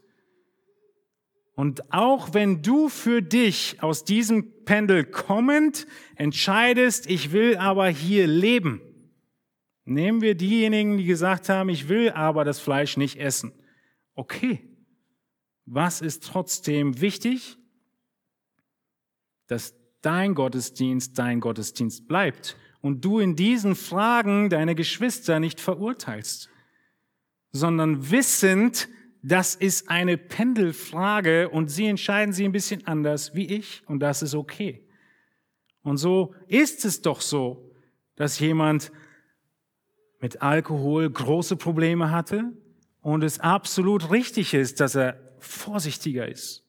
[1.59, 8.27] Und auch wenn du für dich aus diesem Pendel kommend entscheidest, ich will aber hier
[8.27, 8.79] leben,
[9.83, 13.51] nehmen wir diejenigen, die gesagt haben, ich will aber das Fleisch nicht essen.
[14.15, 14.69] Okay,
[15.65, 17.57] was ist trotzdem wichtig?
[19.47, 26.49] Dass dein Gottesdienst dein Gottesdienst bleibt und du in diesen Fragen deine Geschwister nicht verurteilst,
[27.51, 28.87] sondern wissend,
[29.21, 34.21] das ist eine Pendelfrage und sie entscheiden sie ein bisschen anders wie ich und das
[34.21, 34.85] ist okay.
[35.81, 37.71] Und so ist es doch so,
[38.15, 38.91] dass jemand
[40.21, 42.51] mit Alkohol große Probleme hatte
[43.01, 46.65] und es absolut richtig ist, dass er vorsichtiger ist.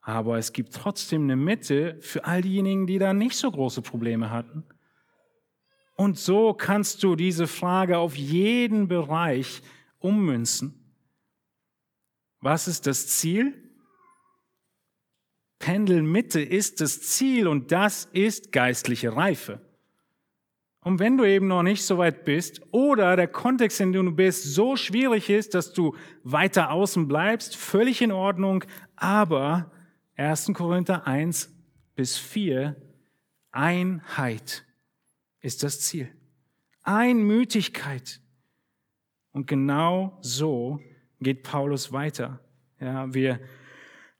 [0.00, 4.30] Aber es gibt trotzdem eine Mitte für all diejenigen, die da nicht so große Probleme
[4.30, 4.64] hatten.
[5.96, 9.60] Und so kannst du diese Frage auf jeden Bereich
[9.98, 10.79] ummünzen.
[12.40, 13.54] Was ist das Ziel?
[15.58, 19.60] Pendelmitte ist das Ziel und das ist geistliche Reife.
[20.82, 24.12] Und wenn du eben noch nicht so weit bist oder der Kontext, in dem du
[24.12, 28.64] bist, so schwierig ist, dass du weiter außen bleibst, völlig in Ordnung,
[28.96, 29.70] aber
[30.16, 30.52] 1.
[30.54, 31.54] Korinther 1
[31.94, 32.76] bis 4,
[33.52, 34.64] Einheit
[35.40, 36.10] ist das Ziel.
[36.82, 38.20] Einmütigkeit.
[39.32, 40.80] Und genau so
[41.20, 42.40] geht Paulus weiter.
[42.80, 43.40] Ja, wir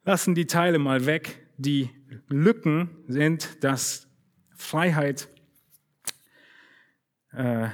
[0.04, 1.46] lassen die Teile mal weg.
[1.56, 1.90] Die
[2.28, 4.08] Lücken sind, dass
[4.54, 5.28] Freiheit
[7.32, 7.68] äh,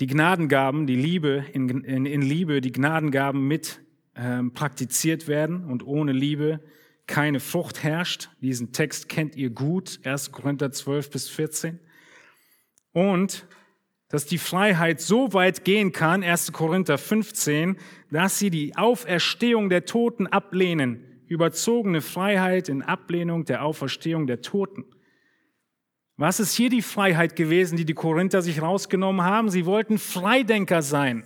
[0.00, 3.80] die Gnadengaben, die Liebe, in, in, in Liebe die Gnadengaben mit
[4.14, 6.60] ähm, praktiziert werden und ohne Liebe
[7.06, 8.30] keine Frucht herrscht.
[8.40, 10.32] Diesen Text kennt ihr gut, 1.
[10.32, 11.78] Korinther 12 bis 14.
[12.92, 13.46] Und
[14.12, 16.52] dass die Freiheit so weit gehen kann, 1.
[16.52, 17.78] Korinther 15,
[18.10, 21.02] dass sie die Auferstehung der Toten ablehnen.
[21.28, 24.84] Überzogene Freiheit in Ablehnung der Auferstehung der Toten.
[26.18, 29.48] Was ist hier die Freiheit gewesen, die die Korinther sich rausgenommen haben?
[29.48, 31.24] Sie wollten Freidenker sein.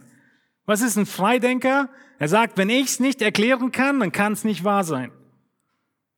[0.64, 1.91] Was ist ein Freidenker?
[2.20, 5.11] Er sagt, wenn ich es nicht erklären kann, dann kann es nicht wahr sein.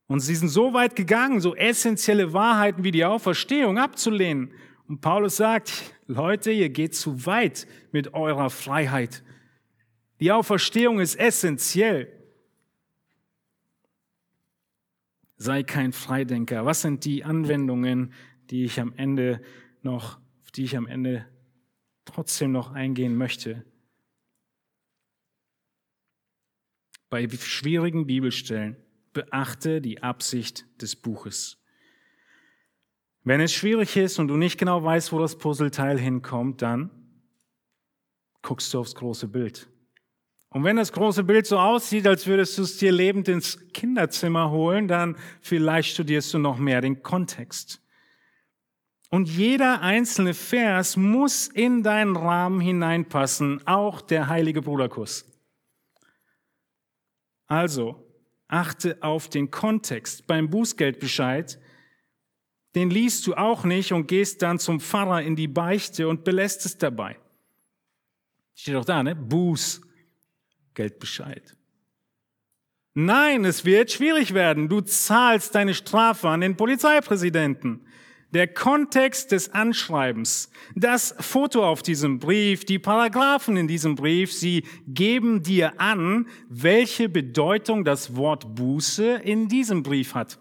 [0.07, 4.53] Und sie sind so weit gegangen, so essentielle Wahrheiten wie die Auferstehung abzulehnen.
[4.87, 9.23] Und Paulus sagt, Leute, ihr geht zu weit mit eurer Freiheit.
[10.19, 12.13] Die Auferstehung ist essentiell.
[15.37, 16.67] Sei kein Freidenker.
[16.67, 18.13] Was sind die Anwendungen
[18.51, 19.43] die ich am Ende
[19.83, 21.27] noch, auf die ich am Ende
[22.05, 23.65] trotzdem noch eingehen möchte.
[27.11, 28.77] Bei schwierigen Bibelstellen
[29.13, 31.58] beachte die Absicht des Buches.
[33.29, 36.89] Wenn es schwierig ist und du nicht genau weißt, wo das Puzzleteil hinkommt, dann
[38.41, 39.69] guckst du aufs große Bild.
[40.49, 44.51] Und wenn das große Bild so aussieht, als würdest du es dir lebend ins Kinderzimmer
[44.51, 47.83] holen, dann vielleicht studierst du noch mehr den Kontext.
[49.11, 55.31] Und jeder einzelne Vers muss in deinen Rahmen hineinpassen, auch der heilige Bruderkuss.
[57.47, 58.11] Also,
[58.47, 61.59] achte auf den Kontext beim Bußgeldbescheid.
[62.75, 66.67] Den liest du auch nicht und gehst dann zum Pfarrer in die Beichte und belässt
[66.67, 67.17] es dabei.
[68.55, 69.17] Steht doch da, ne?
[69.17, 71.57] Bußgeldbescheid.
[72.95, 74.69] Nein, es wird schwierig werden.
[74.69, 77.85] Du zahlst deine Strafe an den Polizeipräsidenten.
[78.35, 84.65] Der Kontext des Anschreibens, das Foto auf diesem Brief, die Paragraphen in diesem Brief, sie
[84.87, 90.39] geben dir an, welche Bedeutung das Wort Buße in diesem Brief hat.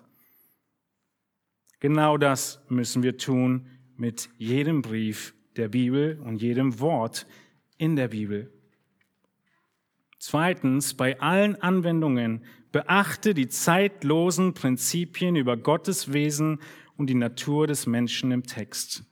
[1.80, 7.28] Genau das müssen wir tun mit jedem Brief der Bibel und jedem Wort
[7.78, 8.52] in der Bibel.
[10.20, 16.60] Zweitens, bei allen Anwendungen beachte die zeitlosen Prinzipien über Gottes Wesen
[16.98, 19.04] und die Natur des Menschen im Text.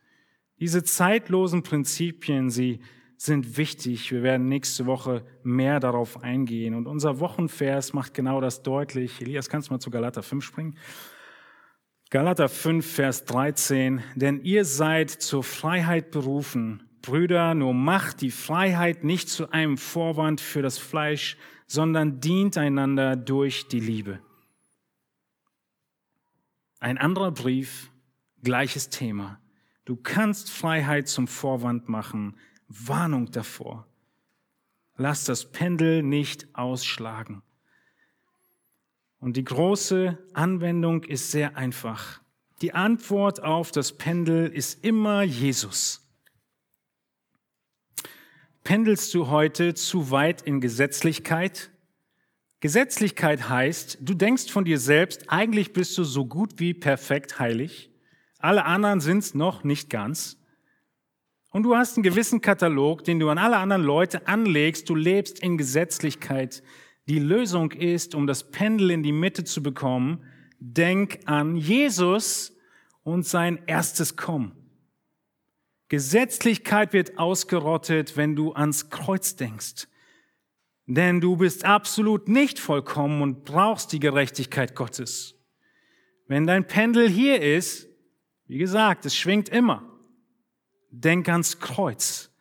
[0.59, 2.79] Diese zeitlosen Prinzipien, sie
[3.17, 4.11] sind wichtig.
[4.11, 6.73] Wir werden nächste Woche mehr darauf eingehen.
[6.73, 9.21] Und unser Wochenvers macht genau das deutlich.
[9.21, 10.75] Elias, kannst du mal zu Galater 5 springen?
[12.15, 14.01] Galater 5, Vers 13.
[14.15, 16.87] Denn ihr seid zur Freiheit berufen.
[17.01, 21.35] Brüder, nur macht die Freiheit nicht zu einem Vorwand für das Fleisch,
[21.67, 24.21] sondern dient einander durch die Liebe.
[26.79, 27.91] Ein anderer Brief,
[28.41, 29.41] gleiches Thema.
[29.83, 32.37] Du kannst Freiheit zum Vorwand machen.
[32.69, 33.87] Warnung davor.
[34.95, 37.43] Lass das Pendel nicht ausschlagen.
[39.25, 42.21] Und die große Anwendung ist sehr einfach.
[42.61, 46.07] Die Antwort auf das Pendel ist immer Jesus.
[48.63, 51.71] Pendelst du heute zu weit in Gesetzlichkeit?
[52.59, 57.89] Gesetzlichkeit heißt, du denkst von dir selbst, eigentlich bist du so gut wie perfekt heilig.
[58.37, 60.37] Alle anderen sind's noch nicht ganz.
[61.49, 64.87] Und du hast einen gewissen Katalog, den du an alle anderen Leute anlegst.
[64.87, 66.61] Du lebst in Gesetzlichkeit.
[67.07, 70.23] Die Lösung ist, um das Pendel in die Mitte zu bekommen,
[70.59, 72.55] denk an Jesus
[73.03, 74.53] und sein erstes Kommen.
[75.89, 79.87] Gesetzlichkeit wird ausgerottet, wenn du ans Kreuz denkst.
[80.87, 85.35] Denn du bist absolut nicht vollkommen und brauchst die Gerechtigkeit Gottes.
[86.27, 87.87] Wenn dein Pendel hier ist,
[88.47, 89.83] wie gesagt, es schwingt immer.
[90.89, 92.34] Denk ans Kreuz.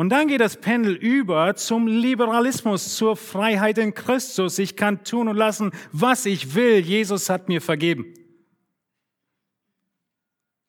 [0.00, 4.58] Und dann geht das Pendel über zum Liberalismus, zur Freiheit in Christus.
[4.58, 6.78] Ich kann tun und lassen, was ich will.
[6.78, 8.06] Jesus hat mir vergeben.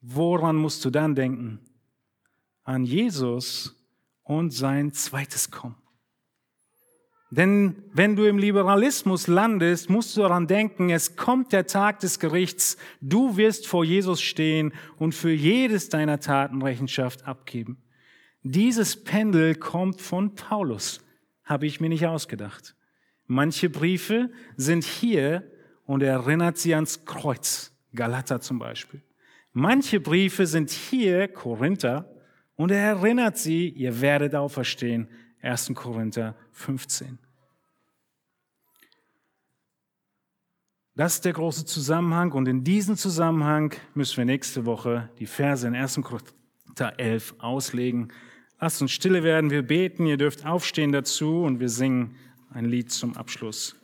[0.02, 1.60] Woran musst du dann denken?
[2.64, 3.76] an Jesus
[4.24, 5.76] und sein zweites Kommen.
[7.30, 12.20] Denn wenn du im Liberalismus landest, musst du daran denken, es kommt der Tag des
[12.20, 17.82] Gerichts, du wirst vor Jesus stehen und für jedes deiner Taten Rechenschaft abgeben.
[18.44, 21.02] Dieses Pendel kommt von Paulus,
[21.44, 22.76] habe ich mir nicht ausgedacht.
[23.28, 25.50] Manche Briefe sind hier
[25.86, 29.02] und erinnert sie ans Kreuz, Galater zum Beispiel.
[29.54, 32.10] Manche Briefe sind hier, Korinther,
[32.56, 35.08] und er erinnert sie, ihr werdet auferstehen.
[35.42, 35.72] 1.
[35.74, 37.18] Korinther 15.
[40.96, 45.68] Das ist der große Zusammenhang und in diesem Zusammenhang müssen wir nächste Woche die Verse
[45.68, 46.02] in 1.
[46.02, 48.12] Korinther 11 auslegen.
[48.64, 52.16] Lasst uns stille werden, wir beten, ihr dürft aufstehen dazu und wir singen
[52.54, 53.76] ein Lied zum Abschluss.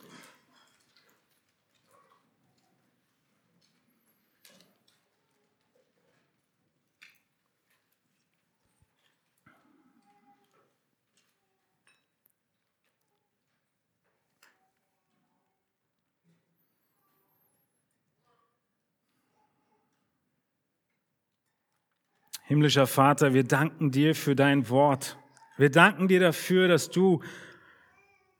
[22.48, 25.18] Himmlischer Vater, wir danken dir für dein Wort.
[25.58, 27.20] Wir danken dir dafür, dass du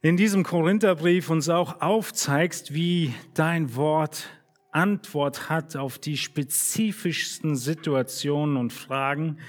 [0.01, 4.31] in diesem Korintherbrief uns auch aufzeigst, wie dein Wort
[4.73, 9.41] Antwort hat auf die spezifischsten Situationen und Fragen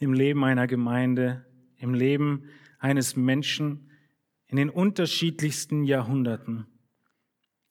[0.00, 1.46] im Leben einer Gemeinde,
[1.76, 2.46] im Leben
[2.80, 3.92] eines Menschen
[4.48, 6.66] in den unterschiedlichsten Jahrhunderten.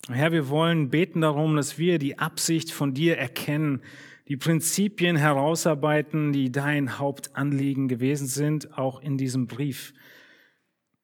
[0.08, 3.82] Herr, wir wollen beten darum, dass wir die Absicht von dir erkennen,
[4.30, 9.94] die Prinzipien herausarbeiten, die dein Hauptanliegen gewesen sind, auch in diesem Brief.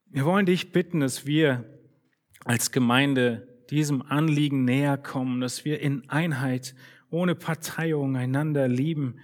[0.06, 1.66] Wir wollen dich bitten, dass wir
[2.46, 6.76] als Gemeinde diesem Anliegen näher kommen, dass wir in Einheit,
[7.10, 9.16] ohne Parteiung einander lieben,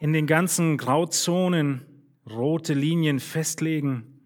[0.00, 1.82] in den ganzen Grauzonen
[2.28, 4.22] rote Linien festlegen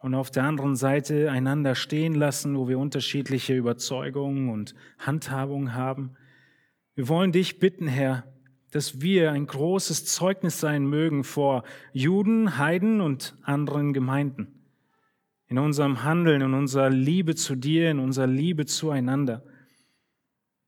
[0.00, 6.16] und auf der anderen Seite einander stehen lassen, wo wir unterschiedliche Überzeugungen und Handhabungen haben.
[6.96, 8.24] Wir wollen dich bitten, Herr,
[8.70, 14.64] dass wir ein großes Zeugnis sein mögen vor Juden, Heiden und anderen Gemeinden.
[15.48, 19.44] In unserem Handeln, in unserer Liebe zu dir, in unserer Liebe zueinander.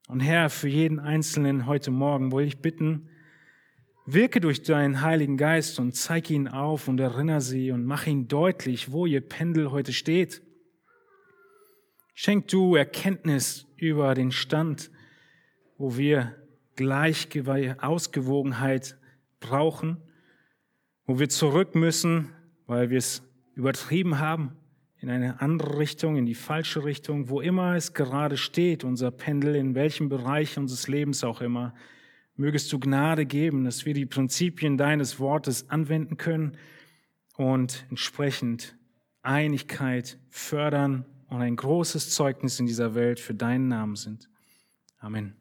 [0.08, 3.08] Und Herr, für jeden Einzelnen heute Morgen will ich bitten,
[4.04, 8.26] wirke durch deinen Heiligen Geist und zeig ihn auf und erinnere sie und mach ihn
[8.26, 10.42] deutlich, wo ihr Pendel heute steht.
[12.14, 14.90] Schenk du Erkenntnis über den Stand
[15.78, 16.34] wo wir
[16.76, 18.96] Gleichgewicht, Ausgewogenheit
[19.40, 19.98] brauchen,
[21.06, 22.30] wo wir zurück müssen,
[22.66, 23.22] weil wir es
[23.54, 24.56] übertrieben haben,
[24.98, 29.54] in eine andere Richtung, in die falsche Richtung, wo immer es gerade steht, unser Pendel,
[29.54, 31.74] in welchem Bereich unseres Lebens auch immer,
[32.34, 36.56] mögest du Gnade geben, dass wir die Prinzipien deines Wortes anwenden können
[37.36, 38.76] und entsprechend
[39.22, 44.28] Einigkeit fördern und ein großes Zeugnis in dieser Welt für deinen Namen sind.
[44.98, 45.36] Amen.